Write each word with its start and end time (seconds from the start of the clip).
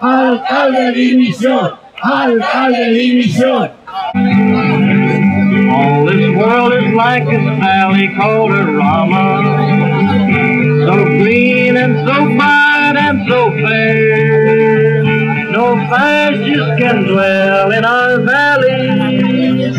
alcalde 0.00 0.92
dimisión, 0.92 1.72
alcalde 2.02 2.90
dimisión. 2.90 3.70
All 5.72 6.06
this 6.06 6.36
world 6.36 6.72
is 6.74 6.94
like 6.94 7.24
a 7.24 7.56
valley 7.58 8.14
called 8.14 8.52
a 8.52 8.64
Rama. 8.64 9.42
So 10.86 11.04
clean 11.04 11.76
and 11.76 12.06
so 12.06 12.14
fine 12.38 12.96
and 12.96 13.28
so 13.28 13.50
fair. 13.52 15.02
No 15.50 15.76
fascists 15.88 16.78
can 16.78 17.04
dwell 17.04 17.72
in 17.72 17.84
our 17.84 18.20
valley 18.20 19.72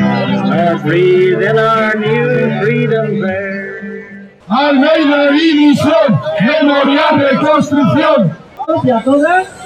or 0.51 0.79
breathe 0.79 1.41
in 1.41 1.57
our 1.57 1.95
new 1.95 2.61
freedom 2.61 3.19
there. 3.21 4.31
Almeida 4.49 5.31
dimisión, 5.31 6.19
memorial 6.41 7.19
reconstrucción. 7.19 8.47
y 8.83 8.89
a 8.91 9.01
todas. 9.01 9.56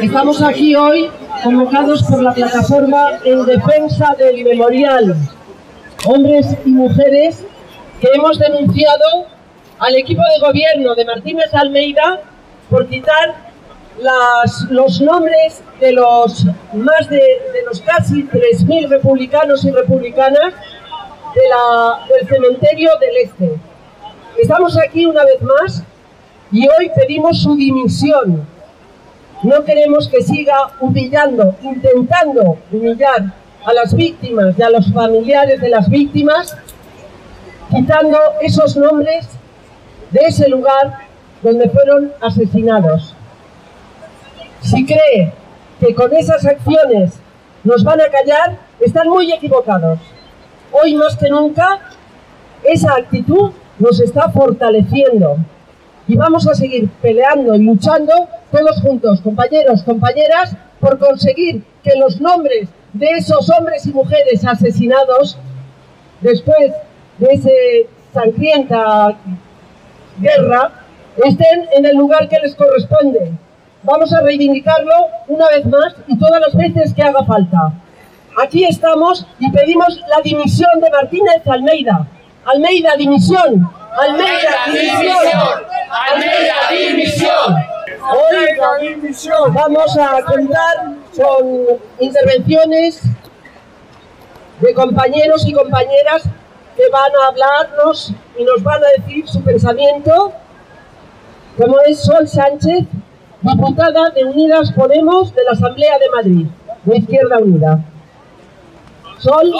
Estamos 0.00 0.40
aquí 0.42 0.76
hoy 0.76 1.10
convocados 1.42 2.04
por 2.04 2.22
la 2.22 2.32
plataforma 2.32 3.18
en 3.24 3.44
defensa 3.44 4.14
del 4.16 4.44
memorial. 4.44 5.16
Hombres 6.06 6.46
y 6.64 6.70
mujeres 6.70 7.44
que 8.00 8.08
hemos 8.14 8.38
denunciado 8.38 9.26
al 9.80 9.96
equipo 9.96 10.22
de 10.22 10.46
gobierno 10.46 10.94
de 10.94 11.04
Martínez 11.04 11.52
Almeida 11.52 12.20
por 12.70 12.86
quitar 12.88 13.48
los 14.70 15.00
nombres 15.00 15.62
de 15.80 15.92
los 15.92 16.44
más 16.74 17.08
de, 17.10 17.20
los 17.66 17.80
casi 17.80 18.22
3.000 18.22 18.88
republicanos 18.88 19.64
y 19.64 19.72
republicanas 19.72 20.54
del 21.34 22.28
cementerio 22.28 22.90
del 23.00 23.16
Este. 23.24 23.58
Estamos 24.38 24.78
aquí 24.78 25.06
una 25.06 25.24
vez 25.24 25.42
más 25.42 25.82
y 26.52 26.68
hoy 26.68 26.88
pedimos 26.94 27.42
su 27.42 27.56
dimisión. 27.56 28.57
No 29.42 29.64
queremos 29.64 30.08
que 30.08 30.22
siga 30.22 30.72
humillando, 30.80 31.54
intentando 31.62 32.58
humillar 32.72 33.32
a 33.64 33.72
las 33.72 33.94
víctimas 33.94 34.58
y 34.58 34.62
a 34.62 34.70
los 34.70 34.92
familiares 34.92 35.60
de 35.60 35.68
las 35.68 35.88
víctimas, 35.88 36.56
quitando 37.70 38.18
esos 38.42 38.76
nombres 38.76 39.28
de 40.10 40.20
ese 40.26 40.48
lugar 40.48 40.98
donde 41.40 41.68
fueron 41.68 42.12
asesinados. 42.20 43.14
Si 44.60 44.84
cree 44.84 45.32
que 45.78 45.94
con 45.94 46.12
esas 46.16 46.44
acciones 46.44 47.20
nos 47.62 47.84
van 47.84 48.00
a 48.00 48.08
callar, 48.08 48.58
están 48.80 49.08
muy 49.08 49.32
equivocados. 49.32 50.00
Hoy 50.72 50.94
más 50.94 51.16
que 51.16 51.30
nunca, 51.30 51.78
esa 52.64 52.94
actitud 52.94 53.52
nos 53.78 54.00
está 54.00 54.30
fortaleciendo 54.30 55.36
y 56.08 56.16
vamos 56.16 56.48
a 56.48 56.54
seguir 56.54 56.88
peleando 57.02 57.54
y 57.54 57.62
luchando 57.62 58.12
todos 58.50 58.80
juntos, 58.80 59.20
compañeros, 59.20 59.82
compañeras, 59.82 60.56
por 60.80 60.98
conseguir 60.98 61.62
que 61.84 61.96
los 61.98 62.18
nombres 62.20 62.70
de 62.94 63.10
esos 63.10 63.50
hombres 63.50 63.86
y 63.86 63.92
mujeres 63.92 64.44
asesinados 64.44 65.36
después 66.22 66.72
de 67.18 67.28
esa 67.30 67.50
sangrienta 68.14 69.16
guerra 70.18 70.72
estén 71.24 71.68
en 71.76 71.84
el 71.84 71.96
lugar 71.96 72.28
que 72.28 72.38
les 72.38 72.54
corresponde. 72.54 73.32
Vamos 73.82 74.12
a 74.12 74.22
reivindicarlo 74.22 74.92
una 75.28 75.48
vez 75.48 75.66
más 75.66 75.94
y 76.06 76.18
todas 76.18 76.40
las 76.40 76.54
veces 76.56 76.94
que 76.94 77.02
haga 77.02 77.24
falta. 77.24 77.72
Aquí 78.42 78.64
estamos 78.64 79.26
y 79.38 79.50
pedimos 79.50 80.00
la 80.08 80.22
dimisión 80.22 80.80
de 80.80 80.90
Martínez 80.90 81.46
Almeida. 81.46 82.06
Almeida, 82.46 82.96
dimisión. 82.96 83.68
Almeida, 83.98 84.50
dimisión. 84.66 85.42
Almeida, 85.90 86.54
dimisión. 86.70 87.56
Hoy 88.12 89.52
vamos 89.52 89.98
a 89.98 90.22
contar 90.22 90.76
con 91.16 91.80
intervenciones 91.98 93.02
de 94.60 94.74
compañeros 94.74 95.44
y 95.48 95.52
compañeras 95.52 96.22
que 96.76 96.88
van 96.90 97.10
a 97.10 97.26
hablarnos 97.26 98.14
y 98.38 98.44
nos 98.44 98.62
van 98.62 98.80
a 98.84 98.88
decir 98.98 99.28
su 99.28 99.42
pensamiento, 99.42 100.32
como 101.56 101.80
es 101.80 102.00
Sol 102.00 102.28
Sánchez, 102.28 102.84
diputada 103.42 104.10
de 104.10 104.24
Unidas 104.24 104.70
Podemos 104.72 105.34
de 105.34 105.42
la 105.42 105.52
Asamblea 105.52 105.98
de 105.98 106.10
Madrid, 106.10 106.46
de 106.84 106.96
Izquierda 106.98 107.38
Unida. 107.38 107.80
Sol. 109.18 109.52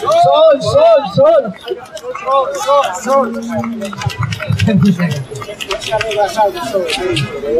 Sol, 0.00 0.62
sol, 0.62 1.00
sol. 1.14 1.54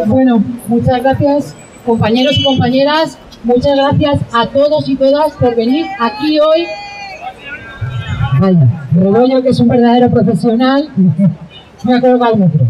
Bueno, 0.06 0.42
muchas 0.66 1.02
gracias 1.02 1.54
compañeros 1.88 2.38
y 2.38 2.44
compañeras, 2.44 3.18
muchas 3.44 3.74
gracias 3.74 4.20
a 4.32 4.46
todos 4.48 4.88
y 4.88 4.96
todas 4.96 5.32
por 5.32 5.54
venir 5.54 5.86
aquí 5.98 6.38
hoy. 6.38 6.66
Vaya, 8.40 8.86
Redoño 8.92 9.42
que 9.42 9.48
es 9.48 9.60
un 9.60 9.68
verdadero 9.68 10.10
profesional, 10.10 10.90
me 11.84 11.94
ha 11.96 12.00
colocado 12.00 12.34
el 12.34 12.40
metro. 12.40 12.66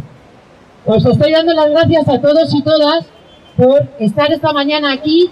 Os 0.87 1.05
estoy 1.05 1.33
dando 1.33 1.53
las 1.53 1.71
gracias 1.71 2.09
a 2.09 2.21
todos 2.21 2.55
y 2.55 2.63
todas 2.63 3.07
por 3.57 3.89
estar 3.99 4.33
esta 4.33 4.53
mañana 4.53 4.93
aquí 4.93 5.31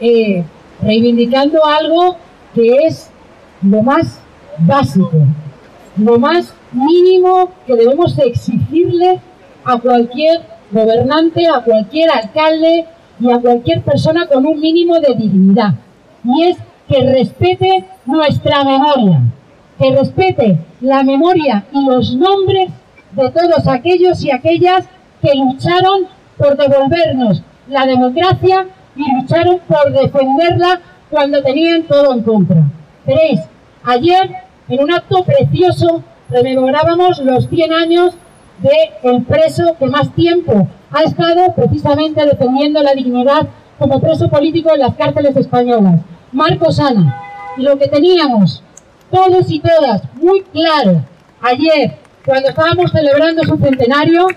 eh, 0.00 0.44
reivindicando 0.80 1.64
algo 1.64 2.16
que 2.54 2.86
es 2.86 3.10
lo 3.62 3.82
más 3.82 4.20
básico, 4.58 5.12
lo 5.96 6.18
más 6.18 6.54
mínimo 6.72 7.50
que 7.66 7.74
debemos 7.74 8.18
exigirle 8.18 9.20
a 9.64 9.78
cualquier 9.78 10.42
gobernante, 10.70 11.46
a 11.48 11.60
cualquier 11.60 12.10
alcalde 12.10 12.86
y 13.20 13.30
a 13.30 13.38
cualquier 13.38 13.82
persona 13.82 14.26
con 14.26 14.46
un 14.46 14.60
mínimo 14.60 15.00
de 15.00 15.14
dignidad. 15.14 15.74
Y 16.24 16.44
es 16.44 16.56
que 16.88 17.00
respete 17.10 17.84
nuestra 18.04 18.64
memoria, 18.64 19.20
que 19.78 19.90
respete 19.96 20.58
la 20.80 21.02
memoria 21.02 21.64
y 21.72 21.84
los 21.84 22.14
nombres 22.14 22.70
de 23.12 23.30
todos 23.30 23.66
aquellos 23.66 24.22
y 24.22 24.30
aquellas 24.30 24.86
que 25.22 25.34
lucharon 25.34 26.06
por 26.36 26.56
devolvernos 26.56 27.42
la 27.68 27.86
democracia 27.86 28.66
y 28.96 29.20
lucharon 29.20 29.60
por 29.68 29.92
defenderla 29.92 30.80
cuando 31.10 31.42
tenían 31.42 31.84
todo 31.84 32.12
en 32.12 32.22
contra. 32.22 32.62
Veréis, 33.06 33.40
ayer 33.84 34.30
en 34.68 34.82
un 34.82 34.92
acto 34.92 35.24
precioso 35.24 36.02
rememorábamos 36.28 37.18
los 37.20 37.48
100 37.48 37.72
años 37.72 38.14
del 38.58 39.22
preso 39.24 39.76
que 39.78 39.86
más 39.86 40.12
tiempo 40.14 40.66
ha 40.90 41.02
estado 41.02 41.54
precisamente 41.54 42.24
defendiendo 42.24 42.82
la 42.82 42.94
dignidad 42.94 43.46
como 43.78 44.00
preso 44.00 44.28
político 44.28 44.72
en 44.72 44.80
las 44.80 44.94
cárceles 44.94 45.36
españolas, 45.36 46.00
Marcos 46.32 46.80
Ana. 46.80 47.22
Y 47.58 47.62
lo 47.62 47.78
que 47.78 47.88
teníamos 47.88 48.62
todos 49.10 49.50
y 49.50 49.60
todas 49.60 50.02
muy 50.14 50.42
claro 50.42 51.02
ayer, 51.42 51.96
cuando 52.24 52.48
estábamos 52.48 52.90
celebrando 52.90 53.44
su 53.44 53.56
centenario, 53.58 54.28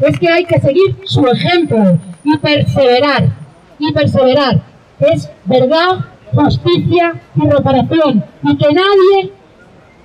es 0.00 0.18
que 0.18 0.28
hay 0.28 0.44
que 0.44 0.60
seguir 0.60 0.96
su 1.04 1.26
ejemplo 1.26 1.98
y 2.24 2.36
perseverar, 2.38 3.28
y 3.78 3.92
perseverar. 3.92 4.60
Es 5.00 5.30
verdad, 5.44 6.04
justicia 6.32 7.14
y 7.36 7.48
reparación, 7.48 8.24
y 8.42 8.56
que 8.56 8.72
nadie 8.72 9.32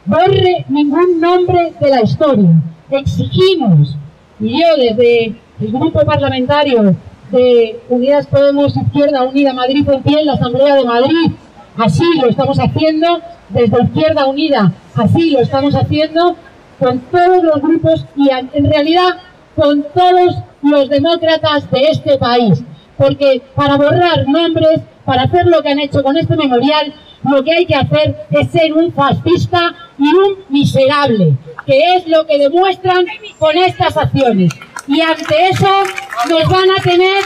borre 0.05 0.65
ningún 0.69 1.19
nombre 1.19 1.73
de 1.79 1.89
la 1.89 2.01
historia. 2.01 2.49
Exigimos, 2.89 3.95
y 4.39 4.59
yo 4.59 4.67
desde 4.77 5.35
el 5.59 5.71
grupo 5.71 6.05
parlamentario 6.05 6.95
de 7.31 7.79
Unidas 7.89 8.27
Podemos 8.27 8.75
Izquierda 8.77 9.23
Unida 9.23 9.53
Madrid 9.53 9.87
en 9.89 10.03
pie 10.03 10.19
en 10.19 10.27
la 10.27 10.33
Asamblea 10.33 10.75
de 10.75 10.85
Madrid, 10.85 11.31
así 11.77 12.05
lo 12.21 12.29
estamos 12.29 12.59
haciendo, 12.59 13.19
desde 13.49 13.83
Izquierda 13.83 14.25
Unida, 14.25 14.71
así 14.95 15.31
lo 15.31 15.39
estamos 15.39 15.73
haciendo 15.75 16.35
con 16.79 16.99
todos 16.99 17.43
los 17.43 17.61
grupos 17.61 18.05
y 18.15 18.29
en 18.29 18.49
en 18.53 18.65
realidad 18.71 19.17
con 19.55 19.83
todos 19.93 20.35
los 20.61 20.89
demócratas 20.89 21.69
de 21.71 21.87
este 21.89 22.17
país. 22.17 22.63
Porque 22.97 23.41
para 23.55 23.77
borrar 23.77 24.27
nombres, 24.27 24.81
para 25.05 25.23
hacer 25.23 25.45
lo 25.47 25.61
que 25.61 25.69
han 25.69 25.79
hecho 25.79 26.03
con 26.03 26.17
este 26.17 26.35
memorial, 26.35 26.93
lo 27.23 27.43
que 27.43 27.53
hay 27.53 27.65
que 27.65 27.75
hacer 27.75 28.15
es 28.31 28.51
ser 28.51 28.73
un 28.73 28.91
fascista 28.93 29.73
y 29.97 30.07
un 30.07 30.37
miserable, 30.49 31.37
que 31.65 31.95
es 31.95 32.07
lo 32.07 32.25
que 32.25 32.37
demuestran 32.37 33.05
con 33.39 33.57
estas 33.57 33.95
acciones. 33.97 34.51
Y 34.87 35.01
ante 35.01 35.49
eso 35.49 35.71
nos 36.29 36.49
van 36.49 36.69
a 36.77 36.81
tener, 36.83 37.23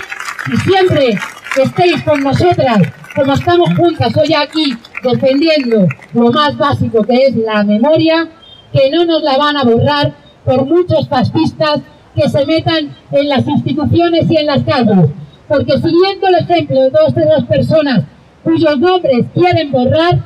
y 0.53 0.57
siempre 0.57 1.17
que 1.55 1.63
estéis 1.63 2.03
con 2.03 2.21
nosotras, 2.21 2.81
como 3.15 3.33
estamos 3.33 3.69
juntas 3.75 4.15
hoy 4.15 4.33
aquí 4.33 4.77
defendiendo 5.03 5.87
lo 6.13 6.31
más 6.31 6.55
básico 6.55 7.03
que 7.03 7.25
es 7.25 7.35
la 7.35 7.63
memoria, 7.63 8.29
que 8.71 8.91
no 8.91 9.05
nos 9.05 9.23
la 9.23 9.37
van 9.37 9.57
a 9.57 9.63
borrar 9.63 10.13
por 10.45 10.65
muchos 10.65 11.07
fascistas 11.07 11.81
que 12.15 12.29
se 12.29 12.45
metan 12.45 12.95
en 13.11 13.29
las 13.29 13.47
instituciones 13.47 14.29
y 14.29 14.37
en 14.37 14.45
las 14.45 14.63
calles. 14.63 15.09
Porque 15.47 15.73
siguiendo 15.77 16.27
el 16.27 16.35
ejemplo 16.35 16.81
de 16.81 16.91
todas 16.91 17.15
esas 17.17 17.43
personas 17.45 18.03
cuyos 18.43 18.79
nombres 18.79 19.25
quieren 19.33 19.71
borrar, 19.71 20.19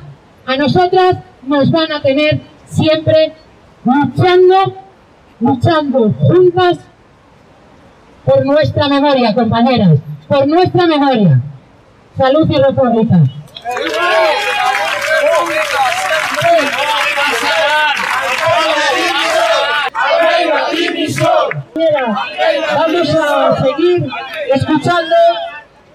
a 0.46 0.56
nosotras 0.56 1.18
nos 1.46 1.70
van 1.70 1.92
a 1.92 2.02
tener 2.02 2.40
siempre 2.66 3.32
luchando, 3.84 4.74
luchando 5.40 6.12
juntas 6.20 6.78
por 8.24 8.44
nuestra 8.46 8.88
memoria, 8.88 9.34
compañeras. 9.34 9.98
por 10.28 10.46
nuestra 10.46 10.86
memoria. 10.86 11.40
Salud 12.16 12.48
y 12.48 12.56
república. 12.56 13.20
Vamos 22.74 23.14
a 23.14 23.64
seguir 23.64 24.08
escuchando 24.54 25.16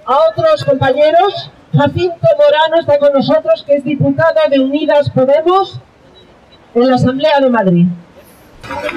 a 0.06 0.18
otros 0.30 0.64
compañeros. 0.66 1.52
Jacinto 1.74 2.28
Morano 2.38 2.80
está 2.80 2.98
con 2.98 3.14
nosotros, 3.14 3.64
que 3.66 3.76
es 3.76 3.84
diputado 3.84 4.40
de 4.50 4.60
Unidas 4.60 5.10
Podemos 5.10 5.80
en 6.74 6.90
la 6.90 6.96
Asamblea 6.96 7.40
de 7.42 7.50
Madrid. 7.50 7.86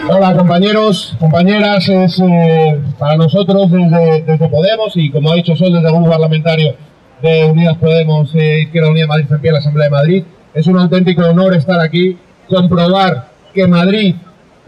Hola 0.08 0.34
compañeros, 0.34 1.14
compañeras, 1.20 1.88
es 1.88 2.18
eh, 2.20 2.80
para 2.98 3.16
nosotros 3.16 3.70
desde, 3.70 4.22
desde, 4.22 4.48
Podemos 4.48 4.96
y 4.96 5.10
como 5.10 5.30
ha 5.30 5.34
dicho 5.34 5.54
Sol 5.54 5.72
desde 5.72 5.86
el 5.86 5.94
grupo 5.94 6.10
parlamentario 6.10 6.74
de 7.22 7.44
Unidas 7.44 7.76
Podemos, 7.76 8.34
eh, 8.34 8.62
Izquierda 8.62 8.90
Unida 8.90 9.06
Madrid 9.06 9.26
en 9.30 9.40
pie 9.40 9.52
la 9.52 9.58
Asamblea 9.58 9.84
de 9.84 9.90
Madrid, 9.90 10.24
es 10.54 10.66
un 10.66 10.78
auténtico 10.78 11.22
honor 11.22 11.54
estar 11.54 11.80
aquí, 11.80 12.18
comprobar 12.48 13.28
que 13.54 13.66
Madrid, 13.66 14.16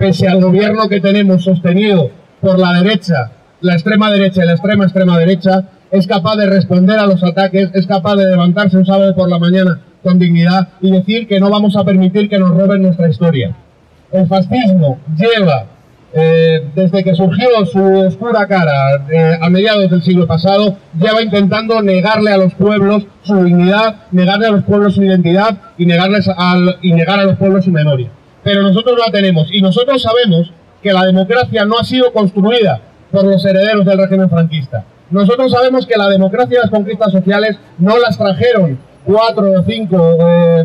pese 0.03 0.27
al 0.27 0.41
gobierno 0.41 0.89
que 0.89 1.01
tenemos 1.01 1.45
sostenido 1.45 2.11
por 2.41 2.59
la 2.59 2.73
derecha, 2.83 3.31
la 3.61 3.75
extrema 3.75 4.11
derecha 4.11 4.43
y 4.43 4.47
la 4.47 4.55
extrema 4.55 4.83
extrema 4.83 5.17
derecha, 5.17 5.63
es 5.93 6.09
capaz 6.09 6.35
de 6.35 6.47
responder 6.47 6.99
a 6.99 7.07
los 7.07 7.23
ataques, 7.23 7.71
es 7.73 7.87
capaz 7.87 8.17
de 8.17 8.29
levantarse 8.29 8.77
un 8.77 8.85
sábado 8.85 9.15
por 9.15 9.31
la 9.31 9.39
mañana 9.39 9.79
con 10.03 10.19
dignidad 10.19 10.71
y 10.81 10.91
decir 10.91 11.29
que 11.29 11.39
no 11.39 11.51
vamos 11.51 11.77
a 11.77 11.85
permitir 11.85 12.29
que 12.29 12.41
nos 12.41 12.51
roben 12.51 12.83
nuestra 12.83 13.09
historia. 13.09 13.55
El 14.11 14.27
fascismo 14.27 14.99
lleva, 15.17 15.67
eh, 16.13 16.67
desde 16.75 17.05
que 17.05 17.15
surgió 17.15 17.65
su 17.65 17.85
oscura 18.01 18.49
cara 18.49 19.07
eh, 19.09 19.39
a 19.41 19.49
mediados 19.51 19.89
del 19.89 20.03
siglo 20.03 20.27
pasado, 20.27 20.79
lleva 20.99 21.23
intentando 21.23 21.81
negarle 21.81 22.33
a 22.33 22.39
los 22.39 22.55
pueblos 22.55 23.07
su 23.23 23.45
dignidad, 23.45 23.99
negarle 24.11 24.49
a 24.49 24.51
los 24.51 24.65
pueblos 24.65 24.97
su 24.97 25.05
identidad 25.05 25.59
y, 25.79 25.87
negarles 25.87 26.29
y 26.83 26.93
negar 26.93 27.21
a 27.21 27.25
los 27.25 27.37
pueblos 27.37 27.67
su 27.67 27.71
memoria. 27.71 28.11
Pero 28.43 28.63
nosotros 28.63 28.99
la 28.99 29.13
tenemos 29.13 29.49
y 29.53 29.61
nosotros 29.61 30.03
sabemos 30.03 30.53
que 30.83 30.93
la 30.93 31.05
democracia 31.05 31.65
no 31.65 31.79
ha 31.79 31.85
sido 31.85 32.13
construida 32.13 32.81
por 33.11 33.25
los 33.25 33.45
herederos 33.45 33.85
del 33.85 33.99
régimen 33.99 34.29
franquista. 34.29 34.85
Nosotros 35.11 35.53
sabemos 35.53 35.87
que 35.87 35.97
la 35.97 36.09
democracia 36.09 36.59
y 36.59 36.63
las 36.63 36.71
conquistas 36.71 37.13
sociales 37.13 37.57
no 37.79 37.99
las 37.99 38.17
trajeron 38.17 38.79
cuatro 39.05 39.53
o 39.53 39.63
cinco 39.63 40.17
eh, 40.19 40.65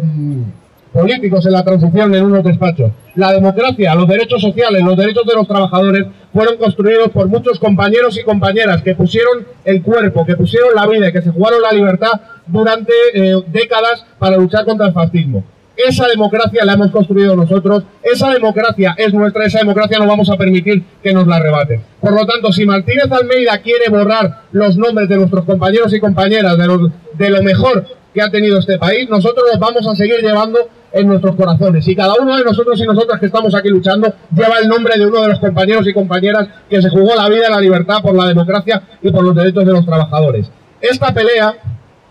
políticos 0.93 1.45
en 1.45 1.51
la 1.51 1.63
transición 1.63 2.15
en 2.15 2.23
unos 2.23 2.43
despachos. 2.43 2.91
La 3.15 3.33
democracia, 3.33 3.93
los 3.93 4.07
derechos 4.07 4.41
sociales, 4.41 4.81
los 4.83 4.97
derechos 4.97 5.25
de 5.25 5.35
los 5.35 5.47
trabajadores 5.47 6.07
fueron 6.33 6.57
construidos 6.57 7.09
por 7.09 7.27
muchos 7.27 7.59
compañeros 7.59 8.17
y 8.17 8.23
compañeras 8.23 8.81
que 8.81 8.95
pusieron 8.95 9.45
el 9.65 9.81
cuerpo, 9.81 10.25
que 10.25 10.35
pusieron 10.35 10.69
la 10.73 10.87
vida, 10.87 11.11
que 11.11 11.21
se 11.21 11.31
jugaron 11.31 11.61
la 11.61 11.71
libertad 11.71 12.13
durante 12.47 12.93
eh, 13.13 13.35
décadas 13.47 14.05
para 14.17 14.37
luchar 14.37 14.65
contra 14.65 14.87
el 14.87 14.93
fascismo. 14.93 15.43
Esa 15.77 16.07
democracia 16.07 16.65
la 16.65 16.73
hemos 16.73 16.89
construido 16.89 17.35
nosotros, 17.35 17.83
esa 18.01 18.31
democracia 18.31 18.95
es 18.97 19.13
nuestra, 19.13 19.45
esa 19.45 19.59
democracia 19.59 19.99
no 19.99 20.07
vamos 20.07 20.29
a 20.29 20.35
permitir 20.35 20.83
que 21.03 21.13
nos 21.13 21.27
la 21.27 21.35
arrebaten. 21.35 21.81
Por 22.01 22.13
lo 22.13 22.25
tanto, 22.25 22.51
si 22.51 22.65
Martínez 22.65 23.11
Almeida 23.11 23.59
quiere 23.59 23.89
borrar 23.89 24.45
los 24.51 24.75
nombres 24.75 25.07
de 25.07 25.17
nuestros 25.17 25.45
compañeros 25.45 25.93
y 25.93 25.99
compañeras, 25.99 26.57
de, 26.57 26.89
de 27.13 27.29
lo 27.29 27.43
mejor 27.43 27.85
que 28.11 28.21
ha 28.23 28.31
tenido 28.31 28.57
este 28.57 28.79
país, 28.79 29.07
nosotros 29.07 29.45
los 29.51 29.59
vamos 29.59 29.87
a 29.87 29.95
seguir 29.95 30.19
llevando 30.21 30.57
en 30.91 31.07
nuestros 31.07 31.35
corazones. 31.35 31.87
Y 31.87 31.95
cada 31.95 32.15
uno 32.19 32.35
de 32.35 32.43
nosotros 32.43 32.79
y 32.81 32.83
nosotras 32.85 33.19
que 33.19 33.27
estamos 33.27 33.53
aquí 33.53 33.69
luchando 33.69 34.11
lleva 34.35 34.57
el 34.59 34.67
nombre 34.67 34.97
de 34.97 35.05
uno 35.05 35.21
de 35.21 35.27
los 35.27 35.39
compañeros 35.39 35.87
y 35.87 35.93
compañeras 35.93 36.47
que 36.67 36.81
se 36.81 36.89
jugó 36.89 37.15
la 37.15 37.29
vida 37.29 37.49
la 37.49 37.61
libertad 37.61 38.01
por 38.01 38.15
la 38.15 38.27
democracia 38.27 38.81
y 39.03 39.11
por 39.11 39.23
los 39.23 39.35
derechos 39.35 39.65
de 39.65 39.71
los 39.71 39.85
trabajadores. 39.85 40.49
Esta 40.81 41.13
pelea 41.13 41.55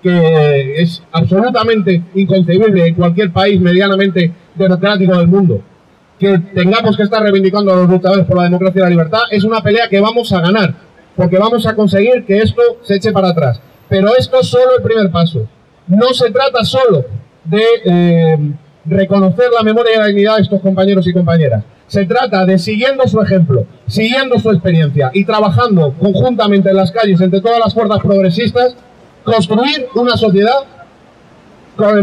que 0.03 0.83
es 0.83 1.03
absolutamente 1.13 2.03
inconcebible 2.15 2.87
en 2.87 2.95
cualquier 2.95 3.33
país 3.33 3.61
medianamente 3.61 4.33
democrático 4.55 5.17
del 5.17 5.29
mundo, 5.29 5.61
que 6.19 6.39
tengamos 6.55 6.97
que 6.97 7.03
estar 7.03 7.23
reivindicando 7.23 7.73
a 7.73 7.77
los 7.77 7.89
luchadores 7.89 8.25
por 8.25 8.37
la 8.37 8.45
democracia 8.45 8.81
y 8.81 8.83
la 8.83 8.91
libertad, 8.91 9.21
es 9.31 9.45
una 9.45 9.63
pelea 9.63 9.89
que 9.89 10.01
vamos 10.01 10.33
a 10.33 10.41
ganar, 10.41 10.75
porque 11.15 11.39
vamos 11.39 11.67
a 11.67 11.75
conseguir 11.75 12.25
que 12.25 12.39
esto 12.39 12.63
se 12.83 12.97
eche 12.97 13.13
para 13.13 13.29
atrás. 13.29 13.61
Pero 13.89 14.17
esto 14.17 14.41
es 14.41 14.49
solo 14.49 14.77
el 14.77 14.83
primer 14.83 15.11
paso. 15.11 15.47
No 15.87 16.13
se 16.13 16.31
trata 16.31 16.65
solo 16.65 17.05
de 17.45 17.63
eh, 17.85 18.39
reconocer 18.85 19.47
la 19.55 19.63
memoria 19.63 19.95
y 19.95 19.99
la 19.99 20.07
dignidad 20.07 20.37
de 20.37 20.43
estos 20.43 20.61
compañeros 20.61 21.07
y 21.07 21.13
compañeras. 21.13 21.65
Se 21.87 22.05
trata 22.05 22.45
de, 22.45 22.59
siguiendo 22.59 23.07
su 23.07 23.21
ejemplo, 23.21 23.65
siguiendo 23.87 24.39
su 24.41 24.51
experiencia 24.51 25.11
y 25.15 25.25
trabajando 25.25 25.95
conjuntamente 25.99 26.71
en 26.71 26.77
las 26.77 26.91
calles 26.91 27.21
entre 27.21 27.41
todas 27.41 27.61
las 27.61 27.75
fuerzas 27.75 28.01
progresistas, 28.01 28.77
construir 29.27 29.89
una 29.97 30.17
sociedad 30.17 30.55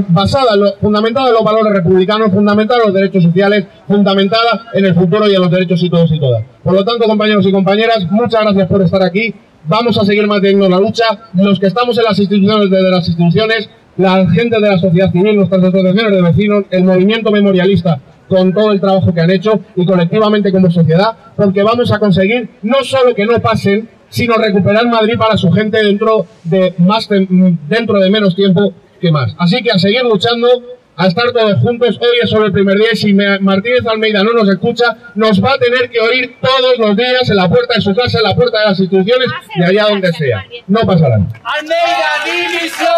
basada, 0.10 0.54
en 0.54 0.80
fundamentada 0.80 1.30
en 1.30 1.34
los 1.34 1.44
valores 1.44 1.74
republicanos, 1.74 2.32
fundamentada 2.32 2.82
en 2.82 2.86
los 2.88 2.94
derechos 2.94 3.24
sociales, 3.24 3.66
fundamentada 3.88 4.68
en 4.74 4.86
el 4.86 4.94
futuro 4.94 5.28
y 5.28 5.34
en 5.34 5.42
los 5.42 5.50
derechos 5.50 5.82
y 5.82 5.90
todos 5.90 6.12
y 6.12 6.20
todas. 6.20 6.44
Por 6.64 6.74
lo 6.74 6.84
tanto, 6.84 7.06
compañeros 7.08 7.46
y 7.48 7.52
compañeras, 7.52 8.06
muchas 8.12 8.42
gracias 8.42 8.68
por 8.68 8.82
estar 8.84 9.02
aquí. 9.02 9.34
Vamos 9.66 9.98
a 9.98 10.06
seguir 10.06 10.28
manteniendo 10.28 10.70
la 10.70 10.80
lucha. 10.80 11.06
Los 11.34 11.60
que 11.60 11.68
estamos 11.68 11.98
en 11.98 12.04
las 12.04 12.20
instituciones, 12.20 12.70
desde 12.70 12.92
las 12.92 13.08
instituciones, 13.08 13.70
la 13.98 14.30
gente 14.30 14.60
de 14.60 14.70
la 14.70 14.78
sociedad 14.78 15.12
civil, 15.12 15.38
nuestras 15.38 15.64
asociaciones 15.64 16.12
de 16.12 16.22
vecinos, 16.22 16.66
el 16.70 16.84
movimiento 16.84 17.32
memorialista, 17.32 18.00
con 18.28 18.54
todo 18.54 18.72
el 18.72 18.82
trabajo 18.82 19.14
que 19.14 19.22
han 19.22 19.32
hecho 19.32 19.60
y 19.76 19.86
colectivamente 19.86 20.52
como 20.52 20.70
sociedad, 20.70 21.16
porque 21.36 21.64
vamos 21.64 21.92
a 21.92 22.00
conseguir 22.00 22.50
no 22.64 22.84
solo 22.84 23.16
que 23.16 23.26
no 23.26 23.40
pasen 23.40 23.90
sino 24.14 24.36
recuperar 24.36 24.86
Madrid 24.88 25.18
para 25.18 25.38
su 25.38 25.52
gente 25.52 25.84
dentro 25.84 26.28
de, 26.44 26.76
más 26.78 27.10
dentro 27.10 28.00
de 28.00 28.10
menos 28.12 28.36
tiempo 28.36 28.72
que 29.02 29.12
más. 29.12 29.34
Así 29.40 29.64
que 29.64 29.72
a 29.72 29.80
seguir 29.80 30.04
luchando, 30.04 30.48
a 30.96 31.08
estar 31.08 31.32
todos 31.32 31.60
juntos. 31.62 31.98
Hoy 32.00 32.20
es 32.22 32.30
solo 32.30 32.46
el 32.46 32.52
primer 32.52 32.78
día 32.78 32.90
y 32.94 32.96
si 32.96 33.12
Martínez 33.12 33.88
Almeida 33.88 34.24
no 34.24 34.34
nos 34.34 34.48
escucha, 34.48 34.96
nos 35.16 35.44
va 35.44 35.54
a 35.54 35.58
tener 35.58 35.90
que 35.90 36.00
oír 36.00 36.36
todos 36.40 36.78
los 36.78 36.96
días 36.96 37.28
en 37.28 37.38
la 37.38 37.50
puerta 37.50 37.74
de 37.74 37.82
su 37.82 37.96
casa, 37.96 38.20
en 38.20 38.24
la 38.24 38.36
puerta 38.36 38.60
de 38.60 38.66
las 38.66 38.80
instituciones 38.80 39.30
y 39.56 39.64
allá 39.64 39.86
donde 39.90 40.14
sea. 40.14 40.46
No 40.68 40.82
pasará. 40.82 41.16
Almeida, 41.16 42.24
división. 42.24 42.90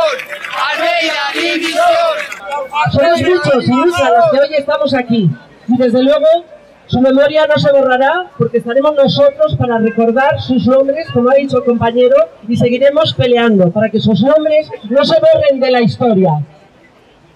Almeida, 0.70 1.32
división. 1.34 1.82
Somos 2.92 3.22
muchos 3.22 3.68
y 3.70 3.72
muchas 3.72 4.12
los 4.12 4.32
que 4.32 4.40
hoy 4.40 4.56
estamos 4.60 4.94
aquí. 4.94 5.30
Y 5.70 5.78
desde 5.78 6.04
luego 6.04 6.28
su 6.88 7.02
memoria 7.02 7.48
no 7.48 7.58
se 7.58 7.72
borrará 7.72 8.28
porque 8.38 8.60
estaremos 8.60 8.96
nosotros 8.96 9.56
para 9.58 9.80
recordar 9.80 10.40
sus 10.40 10.68
nombres, 10.68 11.08
como 11.12 11.30
ha 11.30 11.36
dicho 11.36 11.58
el 11.58 11.64
compañero, 11.64 12.16
y 12.48 12.56
seguiremos 12.56 13.14
peleando 13.14 13.72
para 13.72 13.90
que 13.90 14.00
sus 14.00 14.22
nombres 14.22 14.70
no 14.90 15.04
se 15.04 15.16
borren 15.20 15.60
de 15.60 15.72
la 15.72 15.82
historia. 15.82 16.30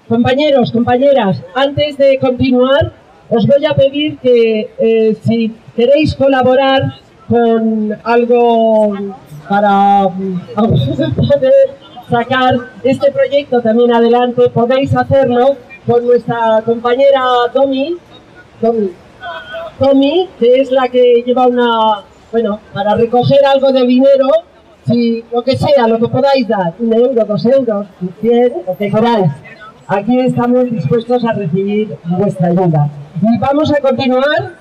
Compañeros, 0.08 0.72
compañeras, 0.72 1.42
antes 1.56 1.98
de 1.98 2.20
continuar, 2.20 2.92
os 3.30 3.46
voy 3.46 3.66
a 3.66 3.74
pedir 3.74 4.18
que 4.20 4.72
eh, 4.78 5.18
si 5.24 5.56
queréis 5.76 6.16
colaborar 6.16 6.94
con 7.28 7.96
algo 8.04 8.96
para 9.48 10.10
poder 10.56 11.54
sacar 12.10 12.56
este 12.84 13.12
proyecto 13.12 13.62
también 13.62 13.94
adelante, 13.94 14.50
podéis 14.50 14.96
hacerlo 14.96 15.58
con 15.86 16.06
nuestra 16.06 16.62
compañera 16.66 17.22
Domi. 17.54 17.96
Domi. 18.62 18.90
Tommy, 19.80 20.28
que 20.38 20.62
es 20.62 20.72
la 20.72 20.88
que 20.90 21.24
lleva 21.26 21.48
una, 21.48 22.04
bueno, 22.32 22.60
para 22.74 22.96
recoger 22.96 23.40
algo 23.46 23.72
de 23.72 23.86
dinero, 23.88 24.28
si 24.86 25.24
lo 25.32 25.42
que 25.42 25.58
sea, 25.58 25.88
lo 25.88 25.98
que 25.98 26.08
podáis 26.10 26.48
dar, 26.48 26.74
un 26.80 26.94
euro, 26.94 27.26
dos 27.26 27.46
euros, 27.46 27.88
cien, 28.20 28.54
lo 28.68 28.78
que 28.78 28.92
queráis. 28.92 29.32
Aquí 29.88 30.20
estamos 30.20 30.70
dispuestos 30.70 31.24
a 31.26 31.34
recibir 31.34 31.96
vuestra 32.06 32.48
ayuda. 32.48 32.90
Y 33.22 33.38
vamos 33.40 33.72
a 33.74 33.80
continuar 33.82 34.56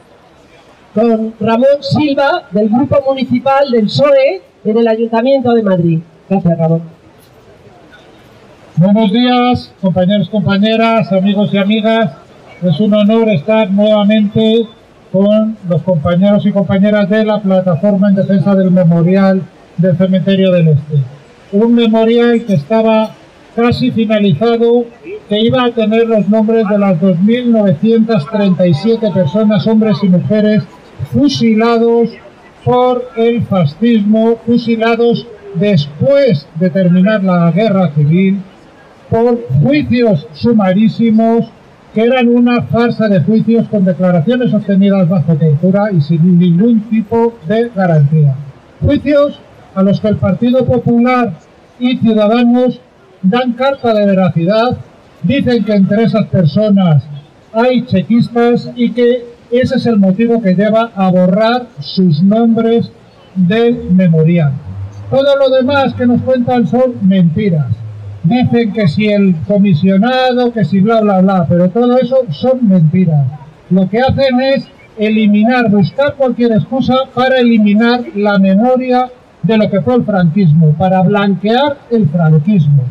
con 0.95 1.35
Ramón 1.41 1.83
Silva, 1.83 2.45
del 2.51 2.69
Grupo 2.69 3.03
Municipal 3.07 3.71
del 3.71 3.85
PSOE, 3.85 4.43
en 4.65 4.79
el 4.79 4.89
Ayuntamiento 4.89 5.53
de 5.53 5.63
Madrid. 5.63 5.99
Gracias, 6.29 6.59
Ramón. 6.59 6.83
Buenos 8.77 9.13
días, 9.13 9.73
compañeros, 9.81 10.29
compañeras, 10.29 11.13
amigos 11.13 11.53
y 11.53 11.59
amigas. 11.59 12.13
Es 12.63 12.81
un 12.81 12.95
honor 12.95 13.29
estar 13.29 13.71
nuevamente 13.71 14.67
con 15.13 15.57
los 15.69 15.83
compañeros 15.83 16.47
y 16.47 16.53
compañeras 16.53 17.09
de 17.09 17.25
la 17.25 17.41
plataforma 17.41 18.11
en 18.11 18.17
defensa 18.17 18.55
del 18.55 18.71
memorial 18.71 19.41
del 19.77 19.97
cementerio 19.97 20.53
del 20.53 20.69
Este. 20.69 20.99
Un 21.53 21.75
memorial 21.75 22.45
que 22.45 22.55
estaba 22.55 23.11
casi 23.57 23.91
finalizado, 23.91 24.85
que 25.29 25.41
iba 25.41 25.65
a 25.65 25.73
tener 25.73 26.07
los 26.07 26.29
nombres 26.29 26.69
de 26.69 26.79
las 26.79 27.01
2.937 27.01 29.13
personas, 29.13 29.67
hombres 29.67 29.97
y 30.03 30.09
mujeres, 30.09 30.63
fusilados 31.13 32.11
por 32.65 33.09
el 33.17 33.43
fascismo, 33.43 34.37
fusilados 34.45 35.27
después 35.55 36.47
de 36.57 36.71
terminar 36.71 37.25
la 37.25 37.51
guerra 37.51 37.91
civil, 37.95 38.41
por 39.11 39.41
juicios 39.63 40.27
sumarísimos, 40.35 41.47
que 41.95 42.03
eran 42.03 42.29
una 42.29 42.63
farsa 42.63 43.09
de 43.09 43.21
juicios 43.21 43.69
con 43.69 43.85
declaraciones 43.85 44.53
obtenidas 44.53 45.09
bajo 45.09 45.35
tortura 45.35 45.91
y 45.93 46.01
sin 46.01 46.39
ningún 46.39 46.81
tipo 46.83 47.35
de 47.47 47.71
garantía. 47.75 48.35
Juicios 48.81 49.41
a 49.75 49.83
los 49.83 50.01
que 50.01 50.09
el 50.09 50.17
Partido 50.17 50.65
Popular 50.65 51.33
y 51.79 51.97
Ciudadanos 51.99 52.81
dan 53.23 53.53
carta 53.53 53.95
de 53.95 54.07
veracidad, 54.07 54.77
dicen 55.23 55.65
que 55.65 55.73
entre 55.73 56.05
esas 56.05 56.27
personas 56.27 57.05
hay 57.53 57.85
chequistas 57.87 58.71
y 58.77 58.91
que 58.91 59.25
ese 59.51 59.77
es 59.77 59.87
el 59.87 59.99
motivo 59.99 60.43
que 60.43 60.55
lleva 60.55 60.91
a 60.95 61.11
borrar 61.11 61.67
sus 61.81 62.23
nombres 62.23 62.91
del 63.35 63.91
memorial. 63.91 64.53
Todo 65.11 65.37
lo 65.37 65.49
demás 65.49 65.95
que 65.95 66.07
nos 66.07 66.21
cuentan 66.23 66.67
son 66.67 66.97
mentiras. 67.03 67.67
Dicen 68.25 68.73
que 68.73 68.89
si 68.89 69.07
el 69.07 69.37
comisionado, 69.47 70.53
que 70.53 70.65
si 70.65 70.81
bla, 70.81 71.01
bla, 71.01 71.21
bla, 71.21 71.47
pero 71.49 71.71
todo 71.71 71.99
eso 71.99 72.19
son 72.31 72.69
mentiras. 72.69 73.27
Lo 73.71 73.89
que 73.89 74.01
hacen 74.01 74.41
es 74.41 74.69
eliminar, 74.99 75.71
buscar 75.71 76.15
cualquier 76.15 76.53
excusa 76.53 76.97
para 77.15 77.39
eliminar 77.39 78.01
la 78.15 78.39
memoria 78.39 79.11
de 79.43 79.57
lo 79.57 79.71
que 79.71 79.81
fue 79.81 79.95
el 79.97 80.05
franquismo, 80.05 80.73
para 80.73 81.03
blanquear 81.03 81.79
el 81.91 82.09
franquismo. 82.09 82.83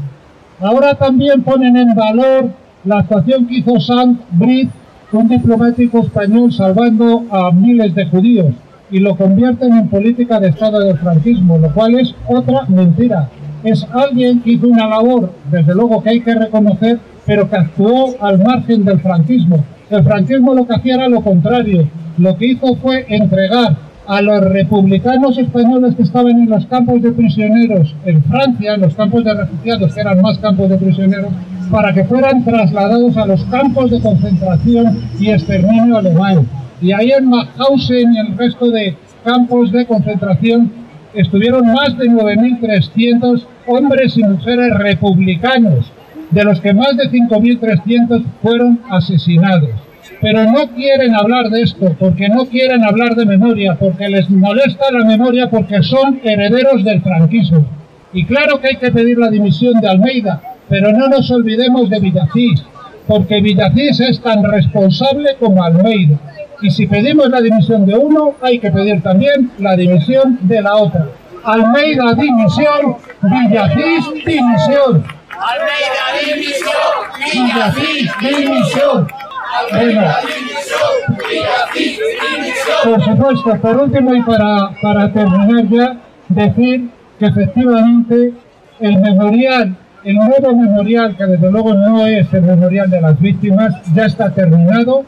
Ahora 0.59 0.95
también 0.95 1.43
ponen 1.43 1.77
en 1.77 1.93
valor 1.93 2.49
la 2.85 2.99
actuación 2.99 3.45
que 3.47 3.57
hizo 3.59 3.79
Sant 3.79 4.21
Brit, 4.31 4.69
un 5.11 5.27
diplomático 5.27 5.99
español 5.99 6.51
salvando 6.51 7.25
a 7.31 7.51
miles 7.51 7.93
de 7.93 8.05
judíos, 8.05 8.53
y 8.89 8.99
lo 8.99 9.15
convierten 9.17 9.73
en 9.73 9.89
política 9.89 10.39
de 10.39 10.49
Estado 10.49 10.79
del 10.79 10.97
franquismo, 10.97 11.57
lo 11.57 11.73
cual 11.73 11.95
es 11.95 12.15
otra 12.27 12.63
mentira. 12.67 13.29
Es 13.63 13.85
alguien 13.91 14.41
que 14.41 14.51
hizo 14.51 14.67
una 14.67 14.87
labor, 14.87 15.31
desde 15.51 15.73
luego 15.73 16.01
que 16.01 16.09
hay 16.09 16.21
que 16.21 16.35
reconocer, 16.35 16.99
pero 17.25 17.49
que 17.49 17.55
actuó 17.55 18.15
al 18.21 18.41
margen 18.43 18.85
del 18.85 18.99
franquismo. 18.99 19.63
El 19.89 20.03
franquismo 20.03 20.53
lo 20.53 20.67
que 20.67 20.75
hacía 20.75 20.95
era 20.95 21.09
lo 21.09 21.21
contrario. 21.21 21.87
Lo 22.17 22.37
que 22.37 22.47
hizo 22.47 22.75
fue 22.75 23.05
entregar 23.09 23.75
a 24.07 24.21
los 24.21 24.41
republicanos 24.41 25.37
españoles 25.37 25.95
que 25.95 26.03
estaban 26.03 26.39
en 26.39 26.49
los 26.49 26.65
campos 26.67 27.01
de 27.01 27.11
prisioneros 27.11 27.93
en 28.05 28.23
Francia, 28.23 28.75
en 28.75 28.81
los 28.81 28.95
campos 28.95 29.23
de 29.23 29.33
refugiados, 29.33 29.93
que 29.93 30.01
eran 30.01 30.21
más 30.21 30.37
campos 30.39 30.69
de 30.69 30.77
prisioneros, 30.77 31.31
para 31.69 31.93
que 31.93 32.05
fueran 32.05 32.43
trasladados 32.45 33.17
a 33.17 33.25
los 33.25 33.43
campos 33.45 33.91
de 33.91 33.99
concentración 33.99 35.01
y 35.19 35.29
exterminio 35.29 35.97
alemán. 35.97 36.47
Y 36.81 36.93
ahí 36.93 37.11
en 37.11 37.29
Mauthausen 37.29 38.13
y 38.13 38.19
el 38.19 38.37
resto 38.37 38.69
de 38.71 38.95
campos 39.25 39.71
de 39.73 39.85
concentración 39.85 40.71
estuvieron 41.13 41.71
más 41.71 41.97
de 41.97 42.09
9.300 42.09 43.45
hombres 43.67 44.17
y 44.17 44.23
mujeres 44.23 44.73
republicanos, 44.77 45.91
de 46.31 46.43
los 46.43 46.59
que 46.59 46.73
más 46.73 46.95
de 46.97 47.09
5.300 47.09 48.23
fueron 48.41 48.81
asesinados. 48.89 49.71
Pero 50.21 50.43
no 50.45 50.67
quieren 50.75 51.15
hablar 51.15 51.49
de 51.49 51.61
esto, 51.61 51.95
porque 51.99 52.29
no 52.29 52.45
quieren 52.45 52.83
hablar 52.83 53.15
de 53.15 53.25
memoria, 53.25 53.75
porque 53.75 54.09
les 54.09 54.29
molesta 54.29 54.85
la 54.91 55.05
memoria, 55.05 55.49
porque 55.49 55.83
son 55.83 56.19
herederos 56.23 56.83
del 56.83 57.01
franquismo. 57.01 57.65
Y 58.13 58.25
claro 58.25 58.59
que 58.59 58.69
hay 58.69 58.77
que 58.77 58.91
pedir 58.91 59.17
la 59.17 59.29
dimisión 59.29 59.79
de 59.79 59.87
Almeida, 59.87 60.41
pero 60.69 60.91
no 60.91 61.07
nos 61.07 61.29
olvidemos 61.29 61.89
de 61.89 61.99
Villacís, 61.99 62.63
porque 63.07 63.41
Villacís 63.41 63.99
es 63.99 64.21
tan 64.21 64.43
responsable 64.43 65.35
como 65.39 65.63
Almeida. 65.63 66.17
Y 66.61 66.69
si 66.71 66.87
pedimos 66.87 67.29
la 67.29 67.41
dimisión 67.41 67.85
de 67.85 67.95
uno, 67.95 68.35
hay 68.41 68.59
que 68.59 68.71
pedir 68.71 69.01
también 69.01 69.51
la 69.59 69.75
dimisión 69.75 70.39
de 70.41 70.61
la 70.61 70.75
otra. 70.75 71.07
Almeida 71.43 72.13
dimisión, 72.13 72.97
Villacís 73.21 74.05
dimisión. 74.25 75.05
Almeida 75.39 76.05
dimisión, 76.25 76.73
Villacís 77.33 78.11
dimisión. 78.19 79.07
Bueno, 79.71 80.01
por 82.83 83.03
supuesto, 83.03 83.61
por 83.61 83.77
último 83.77 84.13
y 84.13 84.21
para, 84.21 84.71
para 84.81 85.11
terminar 85.11 85.67
ya, 85.69 85.97
decir 86.27 86.89
que 87.17 87.25
efectivamente 87.25 88.33
el 88.79 88.97
memorial, 88.99 89.75
el 90.03 90.15
nuevo 90.15 90.55
memorial, 90.55 91.15
que 91.15 91.25
desde 91.25 91.51
luego 91.51 91.73
no 91.73 92.05
es 92.05 92.31
el 92.33 92.43
memorial 92.43 92.89
de 92.89 93.01
las 93.01 93.19
víctimas, 93.19 93.75
ya 93.93 94.05
está 94.05 94.29
terminado, 94.29 95.03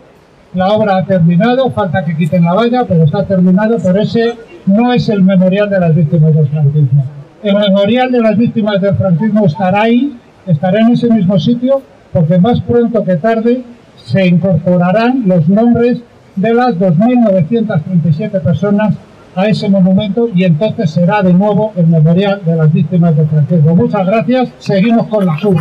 la 0.54 0.70
obra 0.70 0.98
ha 0.98 1.06
terminado, 1.06 1.70
falta 1.72 2.04
que 2.04 2.18
quiten 2.18 2.44
la 2.44 2.54
valla, 2.54 2.84
pero 2.88 3.04
está 3.04 3.24
terminado, 3.24 3.78
pero 3.84 4.02
ese 4.02 4.34
no 4.66 4.92
es 4.94 5.08
el 5.10 5.22
memorial 5.22 5.70
de 5.70 5.80
las 5.80 5.96
víctimas 5.96 6.34
del 6.34 6.48
franquismo. 6.48 7.06
El 7.44 7.56
memorial 7.56 8.12
de 8.12 8.20
las 8.20 8.38
víctimas 8.38 8.82
del 8.82 8.96
franquismo 8.96 9.46
estará 9.46 9.84
ahí, 9.84 10.18
estará 10.48 10.82
en 10.82 10.90
ese 10.90 11.10
mismo 11.10 11.40
sitio, 11.40 11.82
porque 12.12 12.40
más 12.40 12.60
pronto 12.62 13.04
que 13.04 13.16
tarde 13.18 13.64
se 13.98 14.26
incorporarán 14.26 15.24
los 15.28 15.48
nombres 15.48 16.02
de 16.36 16.54
las 16.54 16.76
2.937 16.76 18.42
personas 18.42 18.96
a 19.36 19.48
ese 19.48 19.70
monumento 19.70 20.30
y 20.34 20.44
entonces 20.44 20.92
será 20.92 21.22
de 21.22 21.34
nuevo 21.34 21.74
el 21.76 21.88
memorial 21.88 22.42
de 22.44 22.56
las 22.56 22.72
víctimas 22.72 23.16
del 23.16 23.28
franquismo. 23.28 23.76
Muchas 23.76 24.06
gracias, 24.06 24.50
seguimos 24.60 25.08
con 25.08 25.26
la 25.26 25.38
sur. 25.38 25.56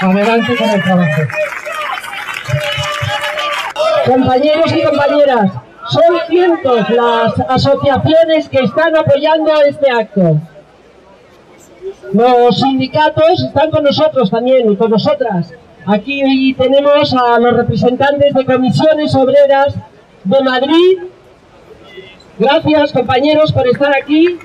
Adelante 0.00 0.56
con 0.56 0.70
el 0.70 0.82
trabajo. 0.82 1.22
Compañeros 4.06 4.72
y 4.72 4.82
compañeras, 4.82 5.52
son 5.88 6.02
cientos 6.28 6.90
las 6.90 7.38
asociaciones 7.48 8.48
que 8.48 8.58
están 8.58 8.96
apoyando 8.96 9.52
este 9.68 9.90
acto. 9.90 10.40
Los 12.12 12.58
sindicatos 12.58 13.44
están 13.44 13.70
con 13.70 13.84
nosotros 13.84 14.30
también 14.30 14.70
y 14.70 14.76
con 14.76 14.90
nosotras. 14.90 15.52
Aquí 15.86 16.54
tenemos 16.54 17.14
a 17.14 17.38
los 17.38 17.56
representantes 17.56 18.34
de 18.34 18.44
comisiones 18.44 19.14
obreras 19.14 19.74
de 20.24 20.42
Madrid. 20.42 20.98
Gracias 22.38 22.92
compañeros 22.92 23.52
por 23.52 23.68
estar 23.68 23.92
aquí. 23.94 24.38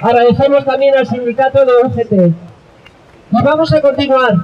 Agradecemos 0.00 0.64
también 0.64 0.96
al 0.96 1.06
sindicato 1.06 1.64
de 1.64 1.72
UGT. 1.84 2.12
Y 3.30 3.42
vamos 3.42 3.72
a 3.72 3.80
continuar. 3.80 4.34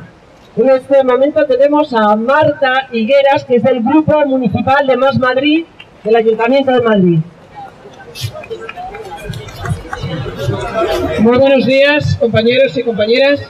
En 0.56 0.68
este 0.68 1.02
momento 1.02 1.46
tenemos 1.46 1.94
a 1.94 2.14
Marta 2.16 2.88
Higueras, 2.92 3.44
que 3.44 3.56
es 3.56 3.62
del 3.62 3.82
Grupo 3.82 4.26
Municipal 4.26 4.86
de 4.86 4.96
Más 4.98 5.18
Madrid, 5.18 5.64
del 6.04 6.16
Ayuntamiento 6.16 6.72
de 6.72 6.82
Madrid. 6.82 7.18
Muy 11.20 11.38
buenos 11.38 11.64
días, 11.64 12.16
compañeros 12.16 12.76
y 12.76 12.82
compañeras. 12.82 13.40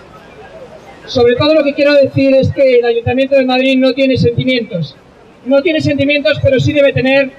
Sobre 1.06 1.34
todo 1.34 1.54
lo 1.54 1.64
que 1.64 1.74
quiero 1.74 1.94
decir 1.94 2.32
es 2.36 2.52
que 2.52 2.78
el 2.78 2.84
Ayuntamiento 2.84 3.34
de 3.34 3.44
Madrid 3.44 3.76
no 3.76 3.92
tiene 3.92 4.16
sentimientos. 4.16 4.94
No 5.44 5.60
tiene 5.62 5.80
sentimientos, 5.80 6.38
pero 6.40 6.60
sí 6.60 6.72
debe 6.72 6.92
tener 6.92 7.32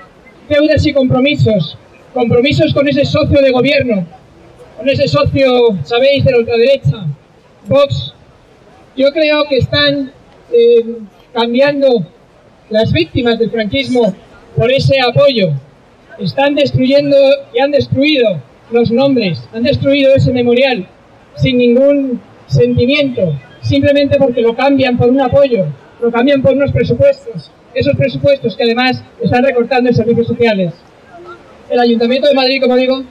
deudas 0.49 0.85
y 0.85 0.93
compromisos. 0.93 1.77
Compromisos 2.13 2.73
con 2.75 2.87
ese 2.87 3.05
socio 3.05 3.41
de 3.41 3.51
gobierno, 3.51 4.05
con 4.77 4.87
ese 4.87 5.07
socio, 5.07 5.75
sabéis, 5.83 6.23
de 6.23 6.31
la 6.31 6.37
ultraderecha, 6.37 7.07
Vox. 7.67 8.13
Yo 8.95 9.11
creo 9.11 9.45
que 9.49 9.57
están 9.57 10.11
eh, 10.51 10.97
cambiando 11.33 12.05
las 12.69 12.91
víctimas 12.91 13.39
del 13.39 13.49
franquismo 13.49 14.13
por 14.55 14.71
ese 14.71 15.01
apoyo. 15.01 15.53
Están 16.19 16.53
destruyendo 16.53 17.17
y 17.51 17.59
han 17.59 17.71
destruido 17.71 18.39
los 18.71 18.91
nombres, 18.91 19.49
han 19.51 19.63
destruido 19.63 20.13
ese 20.13 20.31
memorial 20.31 20.87
sin 21.35 21.57
ningún 21.57 22.21
sentimiento, 22.45 23.33
simplemente 23.61 24.17
porque 24.19 24.41
lo 24.41 24.55
cambian 24.55 24.97
por 24.97 25.09
un 25.09 25.19
apoyo, 25.19 25.65
lo 25.99 26.11
cambian 26.11 26.43
por 26.43 26.53
unos 26.53 26.71
presupuestos, 26.71 27.49
esos 27.73 27.95
presupuestos 27.95 28.55
que 28.55 28.63
además 28.63 29.03
están 29.19 29.43
recortando 29.43 29.89
en 29.89 29.95
servicios 29.95 30.27
sociales. 30.27 30.73
El 31.73 31.79
Ayuntamiento 31.79 32.27
de 32.27 32.35
Madrid, 32.35 32.61
como 32.61 32.75
digo, 32.75 33.03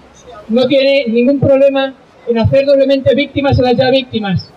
no 0.48 0.68
tiene 0.68 1.06
ningún 1.08 1.40
problema 1.40 1.96
en 2.28 2.38
hacer 2.38 2.64
doblemente 2.64 3.12
víctimas 3.12 3.58
a 3.58 3.62
las 3.62 3.76
ya 3.76 3.90
víctimas. 3.90 4.52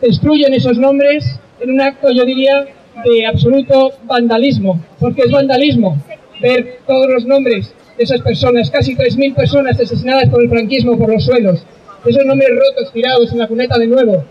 Destruyen 0.00 0.54
esos 0.54 0.78
nombres 0.78 1.40
en 1.58 1.70
un 1.72 1.80
acto, 1.80 2.12
yo 2.12 2.24
diría, 2.24 2.64
de 3.04 3.26
absoluto 3.26 3.94
vandalismo, 4.04 4.80
porque 5.00 5.22
es 5.22 5.32
vandalismo 5.32 6.00
ver 6.40 6.82
todos 6.86 7.08
los 7.08 7.26
nombres 7.26 7.74
de 7.96 8.04
esas 8.04 8.20
personas, 8.20 8.70
casi 8.70 8.94
3.000 8.94 9.34
personas 9.34 9.80
asesinadas 9.80 10.28
por 10.28 10.40
el 10.40 10.48
franquismo 10.48 10.96
por 10.96 11.12
los 11.12 11.24
suelos, 11.24 11.66
esos 12.06 12.24
nombres 12.24 12.50
rotos, 12.50 12.92
tirados 12.92 13.32
en 13.32 13.40
la 13.40 13.48
cuneta 13.48 13.76
de 13.76 13.88
nuevo. 13.88 14.22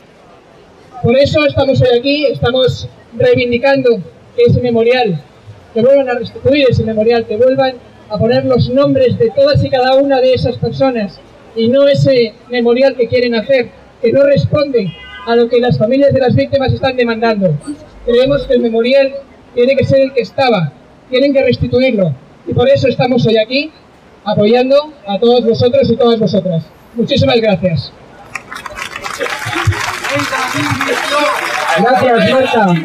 Por 1.03 1.17
eso 1.17 1.45
estamos 1.45 1.81
hoy 1.81 1.99
aquí, 1.99 2.25
estamos 2.27 2.87
reivindicando 3.17 3.99
ese 4.37 4.61
memorial, 4.61 5.21
que 5.73 5.81
vuelvan 5.81 6.07
a 6.07 6.13
restituir 6.13 6.67
ese 6.69 6.85
memorial, 6.85 7.25
que 7.25 7.35
vuelvan 7.35 7.90
a 8.11 8.17
poner 8.17 8.43
los 8.43 8.69
nombres 8.69 9.17
de 9.17 9.29
todas 9.29 9.63
y 9.63 9.69
cada 9.69 9.95
una 9.95 10.19
de 10.19 10.33
esas 10.33 10.57
personas 10.57 11.19
y 11.55 11.69
no 11.69 11.87
ese 11.87 12.33
memorial 12.49 12.95
que 12.95 13.07
quieren 13.07 13.35
hacer, 13.35 13.69
que 14.01 14.11
no 14.11 14.23
responde 14.23 14.93
a 15.25 15.35
lo 15.35 15.47
que 15.47 15.59
las 15.59 15.77
familias 15.77 16.13
de 16.13 16.19
las 16.19 16.35
víctimas 16.35 16.73
están 16.73 16.97
demandando. 16.97 17.57
Creemos 18.05 18.45
que 18.45 18.53
el 18.53 18.61
memorial 18.61 19.13
tiene 19.55 19.75
que 19.77 19.85
ser 19.85 20.01
el 20.01 20.13
que 20.13 20.21
estaba, 20.21 20.73
tienen 21.09 21.33
que 21.33 21.41
restituirlo. 21.43 22.13
Y 22.47 22.53
por 22.53 22.67
eso 22.67 22.87
estamos 22.89 23.25
hoy 23.25 23.37
aquí 23.37 23.71
apoyando 24.25 24.93
a 25.07 25.17
todos 25.17 25.45
vosotros 25.45 25.89
y 25.89 25.95
todas 25.95 26.19
vosotras. 26.19 26.63
Muchísimas 26.95 27.39
gracias. 27.39 27.93
Gracias, 31.77 32.31
Marta. 32.31 32.75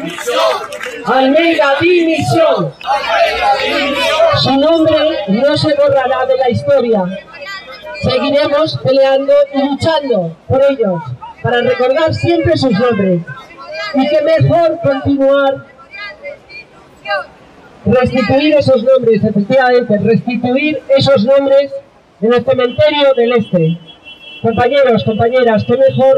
Almeida 1.05 1.75
dimisión. 1.81 2.73
Su 4.41 4.55
nombre 4.57 4.95
no 5.29 5.57
se 5.57 5.73
borrará 5.75 6.25
de 6.25 6.37
la 6.37 6.49
historia. 6.49 7.03
seguiremos 8.01 8.77
peleando 8.83 9.33
y 9.53 9.69
luchando 9.69 10.37
por 10.47 10.61
ellos, 10.69 11.01
para 11.41 11.61
recordar 11.61 12.13
siempre 12.13 12.55
sus 12.55 12.71
nombres. 12.71 13.21
Y 13.95 14.07
qué 14.07 14.21
mejor 14.21 14.79
continuar 14.83 15.65
restituir 17.85 18.53
esos 18.55 18.83
nombres, 18.83 19.23
efectivamente, 19.23 19.97
restituir 19.97 20.81
esos 20.95 21.23
nombres 21.25 21.73
en 22.21 22.33
el 22.33 22.45
cementerio 22.45 23.13
del 23.15 23.31
Este. 23.33 23.77
Compañeros, 24.41 25.03
compañeras, 25.03 25.63
qué 25.65 25.77
mejor, 25.77 26.17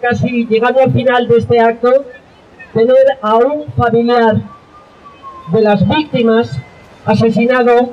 casi 0.00 0.46
llegando 0.46 0.80
al 0.80 0.92
final 0.92 1.28
de 1.28 1.36
este 1.36 1.60
acto, 1.60 2.06
tener 2.72 3.18
a 3.20 3.36
un 3.36 3.66
familiar 3.72 4.36
de 5.52 5.60
las 5.60 5.86
víctimas 5.86 6.58
asesinado 7.08 7.90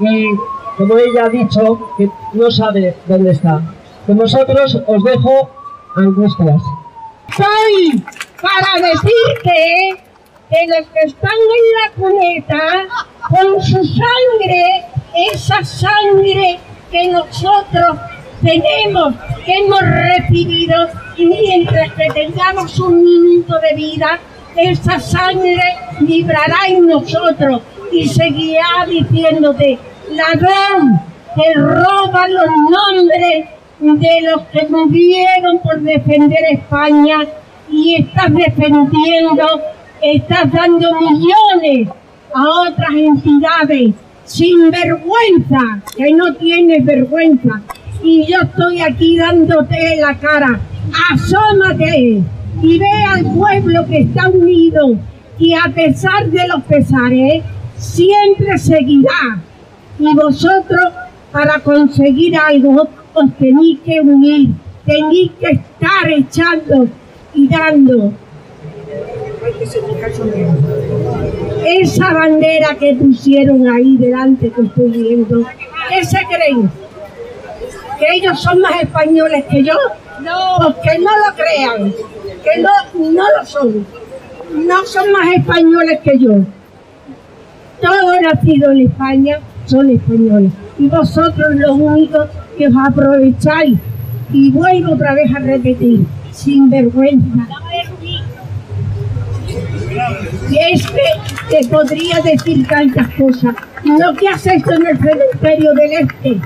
y, 0.00 0.26
como 0.76 0.96
ella 0.96 1.26
ha 1.26 1.28
dicho, 1.28 1.78
que 1.96 2.08
no 2.32 2.50
sabe 2.50 2.96
dónde 3.06 3.32
está. 3.32 3.60
Con 4.06 4.16
vosotros 4.16 4.78
os 4.86 5.04
dejo 5.04 5.50
angustias. 5.96 6.62
Soy 7.36 8.02
para 8.40 8.86
decirte 8.86 10.02
que 10.48 10.66
los 10.66 10.86
que 10.88 11.00
están 11.04 11.30
en 11.30 11.64
la 11.76 11.90
cuneta, 11.96 12.86
con 13.28 13.62
su 13.62 13.84
sangre, 13.84 14.84
esa 15.32 15.62
sangre 15.62 16.58
que 16.90 17.08
nosotros 17.08 17.98
tenemos, 18.42 19.14
que 19.44 19.58
hemos 19.58 19.80
recibido, 19.82 20.88
y 21.16 21.26
mientras 21.26 21.92
que 21.92 22.08
tengamos 22.14 22.78
un 22.78 23.04
minuto 23.04 23.58
de 23.60 23.74
vida, 23.74 24.18
esa 24.56 24.98
sangre 24.98 25.62
vibrará 26.00 26.66
en 26.68 26.86
nosotros 26.86 27.60
y 27.92 28.08
seguirá 28.08 28.86
diciéndote, 28.88 29.78
ladrón, 30.10 31.00
que 31.34 31.54
roba 31.54 32.28
los 32.28 32.46
nombres 32.46 33.46
de 33.80 34.20
los 34.22 34.42
que 34.48 34.66
murieron 34.68 35.58
por 35.60 35.80
defender 35.80 36.38
España 36.50 37.18
y 37.70 37.96
estás 37.96 38.32
defendiendo, 38.34 39.46
estás 40.02 40.50
dando 40.50 40.90
millones 41.00 41.88
a 42.34 42.44
otras 42.68 42.90
entidades 42.92 43.94
sin 44.24 44.70
vergüenza, 44.70 45.80
que 45.96 46.12
no 46.12 46.34
tienes 46.34 46.84
vergüenza. 46.84 47.62
Y 48.02 48.26
yo 48.26 48.38
estoy 48.42 48.80
aquí 48.80 49.16
dándote 49.16 49.96
la 49.96 50.14
cara. 50.18 50.60
Asómate 51.12 52.22
y 52.62 52.78
ve 52.78 53.04
al 53.08 53.24
pueblo 53.34 53.86
que 53.86 54.00
está 54.00 54.28
unido 54.28 54.96
y 55.38 55.54
a 55.54 55.70
pesar 55.74 56.26
de 56.30 56.48
los 56.48 56.62
pesares, 56.64 57.44
siempre 57.78 58.58
seguirá. 58.58 59.40
Y 59.98 60.14
vosotros, 60.14 60.92
para 61.32 61.58
conseguir 61.60 62.36
algo, 62.36 62.88
os 63.14 63.34
tenéis 63.38 63.80
que 63.84 64.00
unir, 64.00 64.50
tenéis 64.84 65.32
que 65.40 65.50
estar 65.50 66.08
echando 66.08 66.88
y 67.34 67.48
dando. 67.48 68.12
Esa 71.64 72.12
bandera 72.12 72.74
que 72.78 72.94
pusieron 72.94 73.68
ahí 73.68 73.96
delante 73.96 74.50
que 74.50 74.62
estoy 74.62 74.90
viendo, 74.90 75.44
¿qué 75.88 76.04
se 76.04 76.18
creen? 76.26 76.70
¿Que 77.98 78.06
ellos 78.14 78.40
son 78.40 78.60
más 78.60 78.82
españoles 78.82 79.44
que 79.50 79.64
yo? 79.64 79.74
No. 80.22 80.56
Pues 80.58 80.76
que 80.84 80.98
no 81.00 81.10
lo 81.10 81.34
crean, 81.34 81.92
que 82.44 82.62
no, 82.62 83.10
no 83.10 83.24
lo 83.36 83.46
son. 83.46 83.86
No 84.54 84.84
son 84.84 85.12
más 85.12 85.34
españoles 85.34 85.98
que 86.04 86.18
yo. 86.18 86.44
Todos 87.80 88.16
nacidos 88.22 88.72
en 88.72 88.80
España 88.88 89.38
son 89.66 89.90
españoles. 89.90 90.52
Y 90.78 90.88
vosotros 90.88 91.54
lo 91.54 91.74
único 91.74 92.26
que 92.56 92.68
os 92.68 92.74
aprovecháis. 92.76 93.78
Y 94.32 94.50
vuelvo 94.50 94.92
otra 94.92 95.14
vez 95.14 95.34
a 95.34 95.38
repetir, 95.38 96.04
sin 96.32 96.68
vergüenza. 96.68 97.46
Y 100.50 100.58
es 100.72 100.86
que 100.90 101.60
te 101.60 101.68
podría 101.68 102.20
decir 102.20 102.66
tantas 102.66 103.08
cosas. 103.14 103.54
Lo 103.84 104.14
que 104.14 104.28
has 104.28 104.46
hecho 104.46 104.72
en 104.72 104.86
el 104.86 104.98
cementerio 104.98 105.72
del 105.74 105.92
Este, 105.92 106.40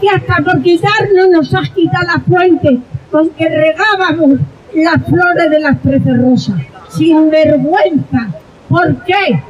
que 0.00 0.08
hasta 0.14 0.42
por 0.42 0.60
quitarnos 0.62 1.28
nos 1.30 1.54
has 1.54 1.70
quitado 1.70 2.06
la 2.06 2.20
fuente 2.20 2.78
con 3.10 3.30
que 3.30 3.48
regábamos 3.48 4.40
las 4.74 5.02
flores 5.04 5.50
de 5.50 5.60
las 5.60 5.80
trece 5.80 6.12
rosas. 6.14 6.56
Sin 6.90 7.30
vergüenza. 7.30 8.28
¿Por 8.68 8.96
qué? 9.04 9.40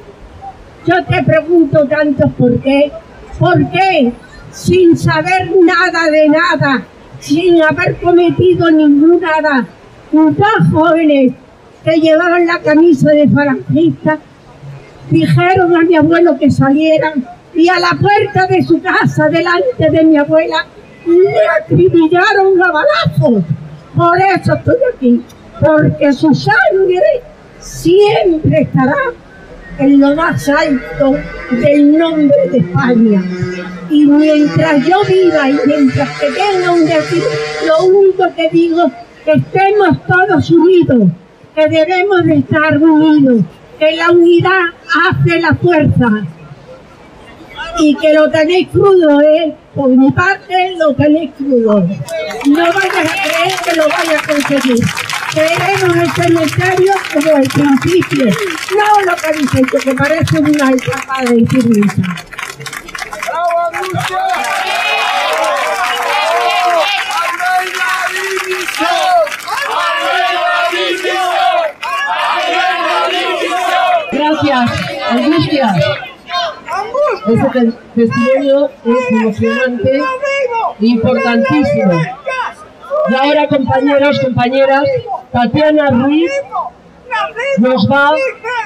Yo 0.86 1.02
te 1.04 1.22
pregunto 1.22 1.86
tanto 1.86 2.28
por 2.30 2.60
qué. 2.60 2.92
¿Por 3.38 3.70
qué? 3.70 4.12
Sin 4.50 4.96
saber 4.96 5.50
nada 5.62 6.10
de 6.10 6.28
nada, 6.28 6.82
sin 7.18 7.62
haber 7.62 7.96
cometido 7.96 8.70
ninguna 8.70 9.40
nada, 9.40 9.66
dos 10.12 10.70
jóvenes 10.72 11.32
que 11.82 11.96
llevaban 11.96 12.46
la 12.46 12.60
camisa 12.60 13.10
de 13.10 13.28
falangista, 13.28 14.18
dijeron 15.10 15.74
a 15.74 15.80
mi 15.80 15.96
abuelo 15.96 16.38
que 16.38 16.50
salieran 16.50 17.26
y 17.54 17.68
a 17.68 17.80
la 17.80 17.90
puerta 18.00 18.46
de 18.46 18.62
su 18.62 18.80
casa, 18.80 19.28
delante 19.28 19.90
de 19.90 20.04
mi 20.04 20.16
abuela, 20.16 20.66
le 21.06 21.62
acribillaron 21.62 22.62
a 22.62 22.70
balazos. 22.70 23.44
Por 23.96 24.18
eso 24.18 24.54
estoy 24.54 24.76
aquí, 24.94 25.22
porque 25.60 26.12
su 26.12 26.32
sangre 26.34 27.22
siempre 27.58 28.62
estará 28.62 28.94
en 29.78 30.00
lo 30.00 30.14
más 30.14 30.48
alto 30.48 31.16
del 31.50 31.98
nombre 31.98 32.36
de 32.50 32.58
España. 32.58 33.22
Y 33.90 34.06
mientras 34.06 34.86
yo 34.86 35.02
viva 35.04 35.50
y 35.50 35.58
mientras 35.66 36.08
que 36.18 36.26
tenga 36.30 36.72
un 36.72 36.84
decir, 36.84 37.22
lo 37.66 37.84
único 37.84 38.24
que 38.34 38.48
digo, 38.50 38.90
que 39.24 39.32
estemos 39.32 39.98
todos 40.06 40.50
unidos, 40.50 41.08
que 41.54 41.68
debemos 41.68 42.24
de 42.24 42.36
estar 42.36 42.78
unidos, 42.78 43.44
que 43.78 43.96
la 43.96 44.10
unidad 44.10 44.60
hace 45.08 45.40
la 45.40 45.54
fuerza. 45.54 46.08
Y 47.78 47.96
que 47.96 48.14
lo 48.14 48.30
tenéis 48.30 48.68
crudo, 48.68 49.20
¿eh? 49.20 49.54
Por 49.74 49.88
mi 49.88 50.10
parte 50.12 50.76
lo 50.78 50.94
tenéis 50.94 51.32
crudo. 51.36 51.80
No 52.46 52.64
vayas 52.64 53.10
a 53.10 53.22
creer 53.22 53.54
que 53.64 53.76
lo 53.76 53.88
vaya 53.88 54.20
a 54.20 54.26
conseguir. 54.26 54.84
Queremos 55.34 55.96
el 55.96 56.10
cementerio 56.12 56.92
como 57.12 57.36
el 57.38 57.48
principio, 57.48 58.26
no 58.76 59.00
lo 59.10 59.16
que 59.16 59.32
dicen, 59.38 59.66
que 59.66 59.94
parece 59.94 60.38
una 60.38 60.70
etapa 60.70 61.22
de 61.24 61.40
infirmiza. 61.40 62.02
Gracias, 74.12 74.70
Angustia. 75.10 75.74
Este 77.26 77.48
te- 77.52 77.72
testimonio 77.94 78.70
es 78.84 79.10
emocionante 79.10 79.98
e 80.80 80.86
importantísimo. 80.86 81.92
Y 83.10 83.14
ahora, 83.14 83.46
compañeros, 83.48 84.18
compañeras, 84.20 84.84
Tatiana 85.30 85.90
Ruiz 85.90 86.30
nos 87.58 87.88
va 87.90 88.12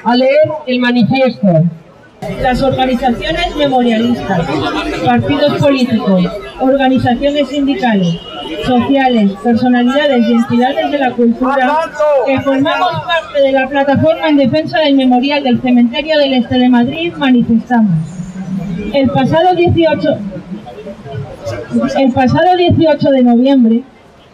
a 0.04 0.16
leer 0.16 0.48
el 0.66 0.78
manifiesto. 0.80 1.64
Las 2.42 2.62
organizaciones 2.62 3.54
memorialistas, 3.56 4.46
partidos 5.04 5.54
políticos, 5.54 6.24
organizaciones 6.60 7.48
sindicales, 7.48 8.16
sociales, 8.64 9.32
personalidades 9.42 10.28
y 10.28 10.32
entidades 10.32 10.90
de 10.90 10.98
la 10.98 11.12
cultura 11.12 11.78
que 12.26 12.40
formamos 12.40 13.02
parte 13.06 13.40
de 13.40 13.52
la 13.52 13.68
plataforma 13.68 14.28
en 14.28 14.36
defensa 14.36 14.78
del 14.80 14.94
memorial 14.96 15.42
del 15.44 15.60
Cementerio 15.60 16.18
del 16.18 16.34
Este 16.34 16.58
de 16.58 16.68
Madrid 16.68 17.12
manifestamos. 17.16 17.94
El 18.92 19.10
pasado 19.10 19.54
18, 19.54 20.18
el 21.98 22.12
pasado 22.12 22.56
18 22.56 23.10
de 23.10 23.22
noviembre, 23.22 23.82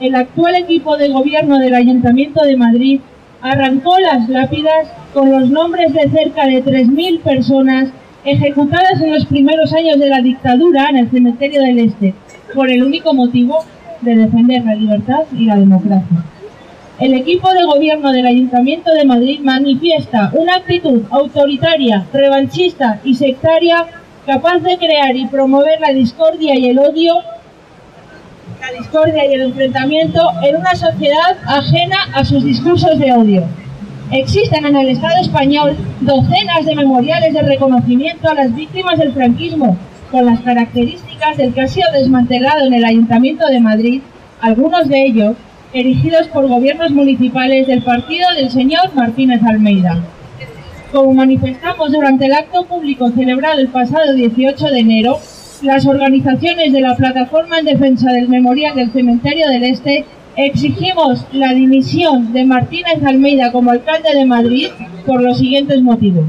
el 0.06 0.14
actual 0.14 0.54
equipo 0.56 0.98
de 0.98 1.08
gobierno 1.08 1.58
del 1.58 1.74
Ayuntamiento 1.74 2.44
de 2.44 2.58
Madrid 2.58 3.00
arrancó 3.40 3.98
las 3.98 4.28
lápidas 4.28 4.88
con 5.14 5.30
los 5.30 5.48
nombres 5.48 5.94
de 5.94 6.10
cerca 6.10 6.46
de 6.46 6.62
3.000 6.62 7.20
personas 7.20 7.88
ejecutadas 8.22 9.00
en 9.00 9.14
los 9.14 9.24
primeros 9.24 9.72
años 9.72 9.98
de 9.98 10.10
la 10.10 10.20
dictadura 10.20 10.88
en 10.90 10.98
el 10.98 11.10
cementerio 11.10 11.62
del 11.62 11.78
Este, 11.78 12.14
por 12.54 12.70
el 12.70 12.82
único 12.82 13.14
motivo 13.14 13.64
de 14.02 14.16
defender 14.16 14.62
la 14.64 14.74
libertad 14.74 15.22
y 15.32 15.46
la 15.46 15.56
democracia. 15.56 16.22
El 17.00 17.14
equipo 17.14 17.50
de 17.54 17.64
gobierno 17.64 18.12
del 18.12 18.26
Ayuntamiento 18.26 18.92
de 18.92 19.06
Madrid 19.06 19.40
manifiesta 19.40 20.30
una 20.34 20.56
actitud 20.56 21.02
autoritaria, 21.10 22.04
revanchista 22.12 23.00
y 23.04 23.14
sectaria 23.14 23.86
capaz 24.26 24.58
de 24.58 24.76
crear 24.76 25.16
y 25.16 25.26
promover 25.26 25.80
la 25.80 25.94
discordia 25.94 26.54
y 26.58 26.68
el 26.68 26.78
odio 26.78 27.14
la 28.64 28.78
discordia 28.78 29.26
y 29.26 29.34
el 29.34 29.42
enfrentamiento 29.42 30.20
en 30.42 30.56
una 30.56 30.74
sociedad 30.74 31.36
ajena 31.46 31.98
a 32.14 32.24
sus 32.24 32.42
discursos 32.42 32.98
de 32.98 33.12
odio. 33.12 33.44
Existen 34.10 34.64
en 34.64 34.76
el 34.76 34.88
Estado 34.88 35.20
español 35.20 35.76
docenas 36.00 36.64
de 36.64 36.74
memoriales 36.74 37.34
de 37.34 37.42
reconocimiento 37.42 38.30
a 38.30 38.34
las 38.34 38.54
víctimas 38.54 38.98
del 38.98 39.12
franquismo, 39.12 39.76
con 40.10 40.24
las 40.24 40.40
características 40.40 41.36
del 41.36 41.52
que 41.52 41.60
ha 41.60 41.68
sido 41.68 41.92
desmantelado 41.92 42.66
en 42.66 42.72
el 42.72 42.84
Ayuntamiento 42.86 43.46
de 43.48 43.60
Madrid, 43.60 44.00
algunos 44.40 44.88
de 44.88 45.04
ellos 45.04 45.36
erigidos 45.74 46.28
por 46.28 46.48
gobiernos 46.48 46.90
municipales 46.90 47.66
del 47.66 47.82
partido 47.82 48.26
del 48.34 48.50
señor 48.50 48.94
Martínez 48.94 49.42
Almeida. 49.42 49.98
Como 50.90 51.12
manifestamos 51.12 51.92
durante 51.92 52.26
el 52.26 52.32
acto 52.32 52.64
público 52.64 53.10
celebrado 53.10 53.58
el 53.58 53.68
pasado 53.68 54.14
18 54.14 54.66
de 54.68 54.78
enero, 54.78 55.18
las 55.62 55.86
organizaciones 55.86 56.72
de 56.72 56.80
la 56.80 56.96
Plataforma 56.96 57.58
en 57.58 57.66
Defensa 57.66 58.12
del 58.12 58.28
Memorial 58.28 58.74
del 58.74 58.92
Cementerio 58.92 59.48
del 59.48 59.64
Este 59.64 60.04
exigimos 60.36 61.24
la 61.32 61.54
dimisión 61.54 62.32
de 62.32 62.44
Martínez 62.44 63.02
Almeida 63.04 63.52
como 63.52 63.70
alcalde 63.70 64.14
de 64.14 64.24
Madrid 64.24 64.68
por 65.06 65.22
los 65.22 65.38
siguientes 65.38 65.80
motivos. 65.82 66.24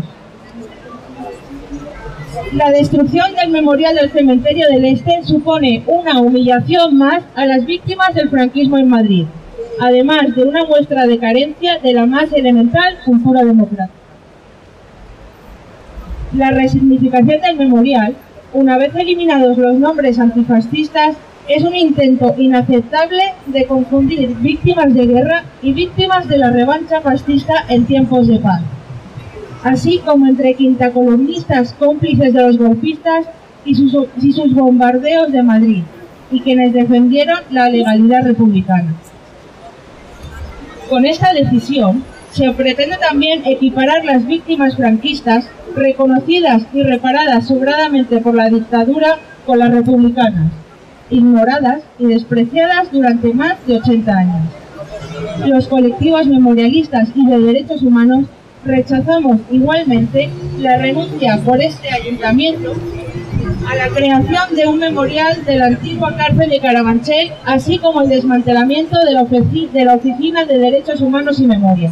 La 2.54 2.72
destrucción 2.72 3.36
del 3.36 3.50
memorial 3.50 3.96
del 3.96 4.12
cementerio 4.12 4.68
del 4.70 4.86
Este 4.86 5.24
supone 5.24 5.84
una 5.88 6.20
humillación 6.20 6.98
más 6.98 7.24
a 7.36 7.46
las 7.46 7.66
víctimas 7.66 8.14
del 8.14 8.30
franquismo 8.30 8.78
en 8.78 8.90
Madrid, 8.90 9.26
además 9.82 10.36
de 10.36 10.44
una 10.44 10.66
muestra 10.66 11.08
de 11.08 11.18
carencia 11.18 11.80
de 11.80 11.94
la 11.94 12.06
más 12.06 12.32
elemental 12.32 13.00
cultura 13.04 13.44
democrática. 13.44 13.90
La 16.34 16.52
resignificación 16.52 17.42
del 17.42 17.58
memorial, 17.58 18.16
una 18.56 18.78
vez 18.78 18.96
eliminados 18.96 19.58
los 19.58 19.76
nombres 19.76 20.18
antifascistas, 20.18 21.16
es 21.48 21.64
un 21.64 21.76
intento 21.76 22.34
inaceptable 22.38 23.22
de 23.46 23.66
confundir 23.66 24.36
víctimas 24.38 24.94
de 24.94 25.06
guerra 25.06 25.44
y 25.62 25.74
víctimas 25.74 26.28
de 26.28 26.40
la 26.40 26.50
revancha 26.50 27.02
fascista 27.02 27.66
en 27.70 27.86
tiempos 27.86 28.28
de 28.28 28.40
paz 28.40 28.62
así 29.66 30.00
como 30.06 30.28
entre 30.28 30.54
quintacolumnistas 30.54 31.74
cómplices 31.74 32.34
de 32.34 32.42
los 32.44 32.58
golpistas 32.58 33.26
y 33.66 33.74
sus, 33.74 33.98
y 34.22 34.32
sus 34.32 34.54
bombardeos 34.54 35.32
de 35.32 35.42
Madrid, 35.42 35.82
y 36.32 36.40
quienes 36.42 36.72
defendieron 36.72 37.40
la 37.50 37.68
legalidad 37.68 38.24
republicana. 38.26 38.94
Con 40.88 41.08
esta 41.08 41.34
decisión 41.34 42.04
se 42.30 42.52
pretende 42.52 42.98
también 42.98 43.42
equiparar 43.44 44.06
las 44.06 44.28
víctimas 44.28 44.78
franquistas 44.78 45.50
reconocidas 45.76 46.64
y 46.74 46.84
reparadas 46.84 47.48
sobradamente 47.48 48.18
por 48.22 48.36
la 48.36 48.50
dictadura 48.50 49.18
con 49.46 49.60
las 49.60 49.72
republicanas, 49.72 50.52
ignoradas 51.10 51.84
y 52.00 52.06
despreciadas 52.06 52.92
durante 52.92 53.34
más 53.34 53.56
de 53.68 53.78
80 53.78 54.12
años. 54.18 54.42
Los 55.46 55.68
colectivos 55.68 56.28
memorialistas 56.28 57.10
y 57.16 57.26
de 57.28 57.40
derechos 57.40 57.84
humanos 57.84 58.26
rechazamos 58.66 59.40
igualmente 59.52 60.30
la 60.60 60.78
renuncia 60.78 61.40
por 61.46 61.62
este 61.62 61.92
ayuntamiento 61.94 62.74
a 63.70 63.76
la 63.76 63.88
creación 63.90 64.56
de 64.56 64.68
un 64.68 64.80
memorial 64.80 65.46
de 65.46 65.58
la 65.58 65.68
antigua 65.68 66.16
cárcel 66.18 66.50
de 66.50 66.60
Carabanchel, 66.60 67.32
así 67.46 67.78
como 67.78 68.02
el 68.02 68.10
desmantelamiento 68.10 68.98
de 69.00 69.12
la, 69.12 69.24
de 69.24 69.86
la 69.86 69.96
Oficina 69.96 70.46
de 70.46 70.58
Derechos 70.58 71.02
Humanos 71.02 71.40
y 71.40 71.48
Memoria. 71.48 71.92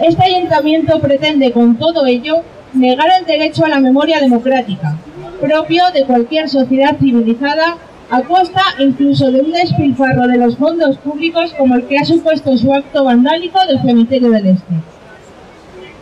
Este 0.00 0.22
ayuntamiento 0.22 1.00
pretende 1.00 1.52
con 1.52 1.76
todo 1.76 2.06
ello 2.06 2.42
negar 2.72 3.08
el 3.18 3.26
derecho 3.26 3.64
a 3.64 3.68
la 3.68 3.80
memoria 3.80 4.20
democrática, 4.20 4.96
propio 5.40 5.84
de 5.94 6.04
cualquier 6.04 6.48
sociedad 6.48 6.96
civilizada, 6.98 7.76
a 8.10 8.22
costa 8.22 8.62
incluso 8.78 9.30
de 9.30 9.40
un 9.40 9.52
despilfarro 9.52 10.26
de 10.26 10.38
los 10.38 10.56
fondos 10.56 10.96
públicos 10.98 11.52
como 11.58 11.74
el 11.74 11.86
que 11.86 11.98
ha 11.98 12.04
supuesto 12.04 12.56
su 12.56 12.72
acto 12.72 13.04
vandálico 13.04 13.58
del 13.66 13.82
cementerio 13.82 14.30
del 14.30 14.46
Este. 14.46 14.74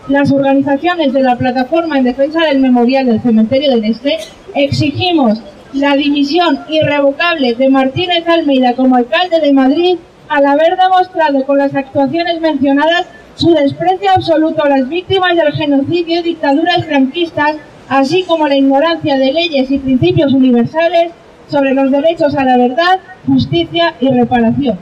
Las 0.09 0.31
organizaciones 0.31 1.13
de 1.13 1.23
la 1.23 1.37
Plataforma 1.37 1.99
en 1.99 2.05
Defensa 2.05 2.45
del 2.45 2.61
Memorial 2.61 3.07
del 3.07 3.21
Cementerio 3.21 3.73
del 3.73 3.85
Este 3.85 4.19
exigimos 4.55 5.41
la 5.73 5.97
dimisión 5.97 6.61
irrevocable 6.69 7.55
de 7.55 7.69
Martínez 7.69 8.27
Almeida 8.29 8.75
como 8.75 8.97
alcalde 8.97 9.41
de 9.41 9.53
Madrid 9.53 9.99
al 10.29 10.47
haber 10.47 10.77
demostrado 10.77 11.45
con 11.45 11.59
las 11.59 11.75
actuaciones 11.75 12.41
mencionadas 12.41 13.07
su 13.37 13.53
desprecio 13.53 14.11
absoluto 14.11 14.65
a 14.65 14.69
las 14.71 14.89
víctimas 14.89 15.37
del 15.37 15.53
genocidio 15.53 16.21
y 16.21 16.23
dictaduras 16.23 16.85
franquistas, 16.87 17.57
así 17.89 18.25
como 18.25 18.49
la 18.49 18.57
ignorancia 18.57 19.19
de 19.19 19.33
leyes 19.33 19.71
y 19.71 19.79
principios 19.79 20.33
universales 20.33 21.13
sobre 21.49 21.75
los 21.75 21.91
derechos 21.91 22.35
a 22.35 22.45
la 22.45 22.57
verdad, 22.57 22.99
justicia 23.27 23.95
y 24.01 24.09
reparación. 24.09 24.79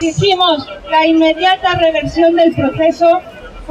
Exigimos 0.00 0.66
la 0.90 1.06
inmediata 1.06 1.74
reversión 1.76 2.34
del 2.34 2.52
proceso 2.52 3.20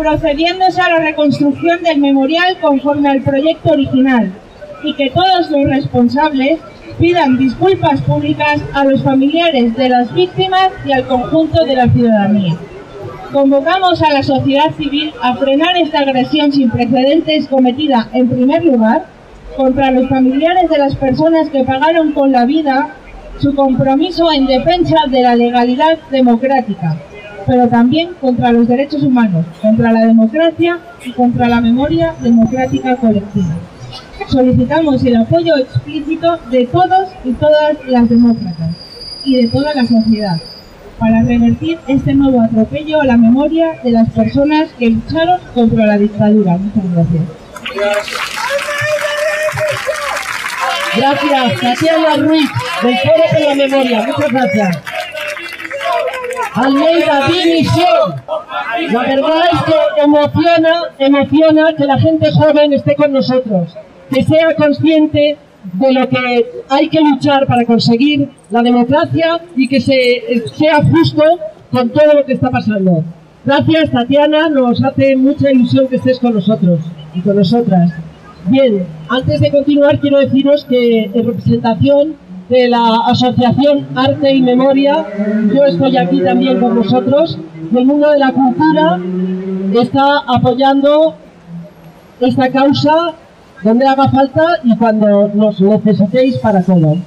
procediéndose 0.01 0.81
a 0.81 0.89
la 0.89 0.99
reconstrucción 0.99 1.83
del 1.83 1.99
memorial 1.99 2.57
conforme 2.59 3.07
al 3.07 3.21
proyecto 3.21 3.69
original 3.69 4.31
y 4.83 4.95
que 4.95 5.11
todos 5.11 5.51
los 5.51 5.63
responsables 5.65 6.59
pidan 6.97 7.37
disculpas 7.37 8.01
públicas 8.01 8.61
a 8.73 8.83
los 8.83 9.03
familiares 9.03 9.75
de 9.75 9.89
las 9.89 10.11
víctimas 10.11 10.69
y 10.85 10.91
al 10.91 11.05
conjunto 11.05 11.65
de 11.65 11.75
la 11.75 11.87
ciudadanía. 11.87 12.55
Convocamos 13.31 14.01
a 14.01 14.11
la 14.11 14.23
sociedad 14.23 14.71
civil 14.75 15.13
a 15.21 15.35
frenar 15.35 15.77
esta 15.77 15.99
agresión 15.99 16.51
sin 16.51 16.71
precedentes 16.71 17.47
cometida, 17.47 18.09
en 18.13 18.27
primer 18.27 18.65
lugar, 18.65 19.05
contra 19.55 19.91
los 19.91 20.09
familiares 20.09 20.67
de 20.67 20.79
las 20.79 20.95
personas 20.95 21.49
que 21.49 21.63
pagaron 21.63 22.13
con 22.13 22.31
la 22.31 22.45
vida 22.45 22.95
su 23.37 23.53
compromiso 23.53 24.31
en 24.31 24.47
defensa 24.47 24.95
de 25.07 25.21
la 25.21 25.35
legalidad 25.35 25.99
democrática, 26.09 26.97
pero 27.45 27.67
también 27.67 28.11
contra 28.19 28.51
los 28.51 28.67
derechos 28.67 29.03
humanos, 29.03 29.45
contra 29.61 29.91
la 29.91 30.05
democracia 30.05 30.79
y 31.05 31.11
contra 31.11 31.47
la 31.47 31.61
memoria 31.61 32.13
democrática 32.21 32.95
colectiva. 32.95 33.55
Solicitamos 34.27 35.03
el 35.03 35.15
apoyo 35.15 35.57
explícito 35.57 36.37
de 36.49 36.65
todos 36.67 37.09
y 37.23 37.33
todas 37.33 37.77
las 37.87 38.07
demócratas 38.07 38.75
y 39.25 39.41
de 39.41 39.47
toda 39.47 39.73
la 39.73 39.85
sociedad 39.85 40.39
para 41.01 41.23
revertir 41.23 41.79
este 41.87 42.13
nuevo 42.13 42.41
atropello 42.41 43.01
a 43.01 43.05
la 43.05 43.17
memoria 43.17 43.79
de 43.83 43.91
las 43.91 44.07
personas 44.11 44.69
que 44.77 44.91
lucharon 44.91 45.39
contra 45.55 45.87
la 45.87 45.97
dictadura. 45.97 46.57
Muchas 46.57 46.93
gracias. 46.93 47.23
Gracias, 50.95 51.61
Tatiana 51.61 52.17
Ruiz, 52.17 52.49
del 52.83 52.97
Foro 52.99 53.23
de 53.33 53.39
la 53.39 53.55
Memoria. 53.55 54.05
Muchas 54.05 54.31
gracias. 54.31 54.90
Almeida, 56.53 57.27
dimisión. 57.27 58.15
La 58.91 58.99
verdad 59.01 59.41
es 59.53 59.61
que 59.63 60.01
emociona, 60.03 60.83
emociona 60.99 61.73
que 61.75 61.85
la 61.85 61.99
gente 61.99 62.31
joven 62.31 62.73
esté 62.73 62.95
con 62.95 63.13
nosotros, 63.13 63.73
que 64.09 64.23
sea 64.23 64.55
consciente 64.55 65.37
de 65.73 65.93
lo 65.93 66.09
que 66.09 66.45
hay 66.69 66.89
que 66.89 66.99
luchar 67.01 67.45
para 67.47 67.65
conseguir 67.65 68.29
la 68.49 68.61
democracia 68.61 69.39
y 69.55 69.67
que 69.67 69.79
se, 69.79 70.43
sea 70.55 70.83
justo 70.83 71.23
con 71.71 71.89
todo 71.89 72.13
lo 72.15 72.25
que 72.25 72.33
está 72.33 72.49
pasando. 72.49 73.03
Gracias, 73.45 73.91
Tatiana, 73.91 74.49
nos 74.49 74.83
hace 74.83 75.15
mucha 75.15 75.51
ilusión 75.51 75.87
que 75.87 75.95
estés 75.95 76.19
con 76.19 76.33
nosotros 76.33 76.79
y 77.13 77.21
con 77.21 77.37
nosotras. 77.37 77.91
Bien, 78.47 78.85
antes 79.07 79.39
de 79.39 79.51
continuar 79.51 79.99
quiero 79.99 80.19
deciros 80.19 80.65
que 80.65 81.03
en 81.05 81.25
representación 81.25 82.15
de 82.51 82.67
la 82.67 83.05
Asociación 83.07 83.87
Arte 83.95 84.33
y 84.33 84.41
Memoria, 84.41 85.05
yo 85.53 85.63
estoy 85.63 85.95
aquí 85.95 86.19
también 86.19 86.59
con 86.59 86.75
vosotros, 86.75 87.37
el 87.73 87.85
mundo 87.85 88.09
de 88.09 88.19
la 88.19 88.33
cultura 88.33 88.99
está 89.73 90.17
apoyando 90.27 91.15
esta 92.19 92.51
causa 92.51 93.13
donde 93.63 93.87
haga 93.87 94.09
falta 94.09 94.59
y 94.65 94.75
cuando 94.75 95.29
nos 95.33 95.61
necesitéis 95.61 96.39
para 96.39 96.61
todo. 96.61 96.97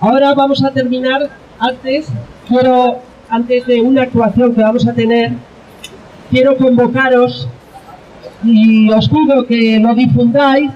Ahora 0.00 0.34
vamos 0.34 0.62
a 0.62 0.70
terminar, 0.72 1.30
antes, 1.58 2.08
quiero, 2.48 2.98
antes 3.30 3.64
de 3.64 3.80
una 3.80 4.02
actuación 4.02 4.54
que 4.54 4.60
vamos 4.60 4.86
a 4.86 4.92
tener, 4.92 5.32
quiero 6.30 6.54
convocaros 6.58 7.48
y 8.44 8.90
os 8.92 9.08
pido 9.08 9.46
que 9.46 9.78
lo 9.80 9.94
difundáis, 9.94 10.70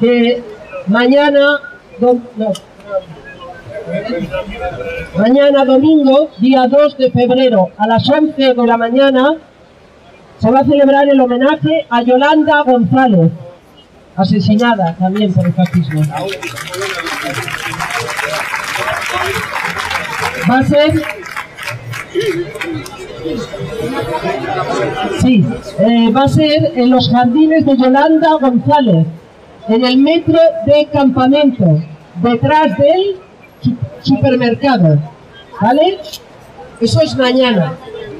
que 0.00 0.42
mañana, 0.86 1.60
mañana 5.16 5.64
domingo, 5.64 6.30
día 6.38 6.66
2 6.66 6.98
de 6.98 7.10
febrero, 7.10 7.68
a 7.76 7.86
las 7.86 8.08
11 8.08 8.54
de 8.54 8.66
la 8.66 8.76
mañana, 8.76 9.34
se 10.38 10.50
va 10.50 10.60
a 10.60 10.64
celebrar 10.64 11.08
el 11.08 11.20
homenaje 11.20 11.86
a 11.90 12.02
Yolanda 12.02 12.62
González, 12.62 13.30
asesinada 14.16 14.96
también 14.98 15.32
por 15.32 15.46
el 15.46 15.52
fascismo. 15.52 16.02
Va 20.50 20.58
a 20.58 20.64
ser 20.64 21.02
Sí, 25.20 25.44
eh, 25.78 26.10
va 26.10 26.22
a 26.22 26.28
ser 26.28 26.72
en 26.74 26.90
los 26.90 27.10
jardines 27.10 27.64
de 27.64 27.76
Yolanda 27.76 28.32
González, 28.40 29.06
en 29.74 29.84
el 29.84 29.96
metro 29.98 30.38
de 30.66 30.86
campamento, 30.92 31.80
detrás 32.22 32.76
del 32.76 33.16
su- 33.60 33.76
supermercado. 34.02 34.98
¿Vale? 35.60 35.98
Eso 36.80 37.00
es 37.02 37.16
mañana. 37.16 37.72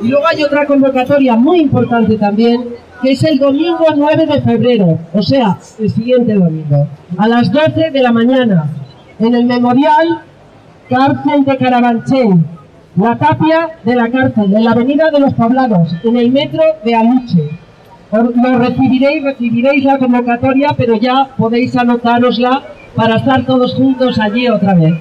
Y 0.02 0.08
luego 0.08 0.26
hay 0.26 0.42
otra 0.42 0.66
convocatoria 0.66 1.36
muy 1.36 1.60
importante 1.60 2.16
también, 2.16 2.64
que 3.02 3.12
es 3.12 3.24
el 3.24 3.38
domingo 3.38 3.86
9 3.96 4.26
de 4.26 4.40
febrero, 4.42 4.98
o 5.12 5.22
sea, 5.22 5.58
el 5.78 5.90
siguiente 5.90 6.34
domingo, 6.34 6.86
a 7.16 7.28
las 7.28 7.50
12 7.50 7.90
de 7.90 8.02
la 8.02 8.12
mañana, 8.12 8.64
en 9.18 9.34
el 9.34 9.44
memorial 9.44 10.20
Cárcel 10.88 11.44
de 11.44 11.56
Carabanchel, 11.56 12.34
la 12.96 13.16
tapia 13.16 13.70
de 13.84 13.94
la 13.94 14.10
cárcel, 14.10 14.54
en 14.54 14.64
la 14.64 14.72
avenida 14.72 15.10
de 15.10 15.20
los 15.20 15.32
Poblados, 15.34 15.94
en 16.04 16.16
el 16.16 16.30
metro 16.30 16.62
de 16.84 16.94
Aluche. 16.94 17.50
Lo 18.12 18.58
recibiréis, 18.58 19.22
recibiréis 19.22 19.84
la 19.84 19.98
convocatoria, 19.98 20.74
pero 20.76 20.96
ya 20.96 21.28
podéis 21.36 21.76
anotárosla 21.76 22.62
para 22.96 23.16
estar 23.16 23.46
todos 23.46 23.74
juntos 23.74 24.18
allí 24.18 24.48
otra 24.48 24.74
vez. 24.74 24.94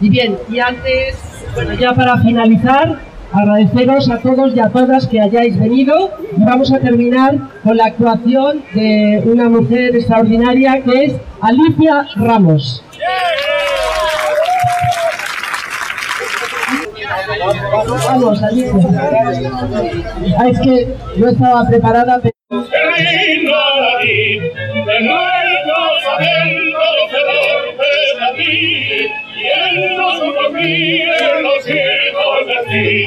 Y 0.00 0.08
bien, 0.08 0.38
y 0.48 0.58
antes, 0.58 1.16
bueno, 1.54 1.74
ya 1.74 1.92
para 1.92 2.16
finalizar, 2.18 2.98
agradeceros 3.32 4.08
a 4.08 4.18
todos 4.18 4.56
y 4.56 4.60
a 4.60 4.70
todas 4.70 5.06
que 5.06 5.20
hayáis 5.20 5.58
venido 5.58 6.10
y 6.36 6.42
vamos 6.42 6.72
a 6.72 6.78
terminar 6.78 7.36
con 7.62 7.76
la 7.76 7.86
actuación 7.86 8.62
de 8.74 9.22
una 9.26 9.48
mujer 9.48 9.94
extraordinaria 9.94 10.82
que 10.82 11.04
es 11.04 11.14
Alicia 11.42 12.08
Ramos. 12.16 12.82
Vamos. 18.06 18.40
Ah, 20.38 20.48
es 20.48 20.60
que 20.60 20.94
no 21.16 21.28
estaba 21.28 21.68
preparada, 21.68 22.20
pero... 22.22 22.34
y 29.72 30.34
confíe 30.34 31.42
los 31.42 31.68
hijos 31.68 32.46
de 32.46 32.58
ti. 32.70 33.06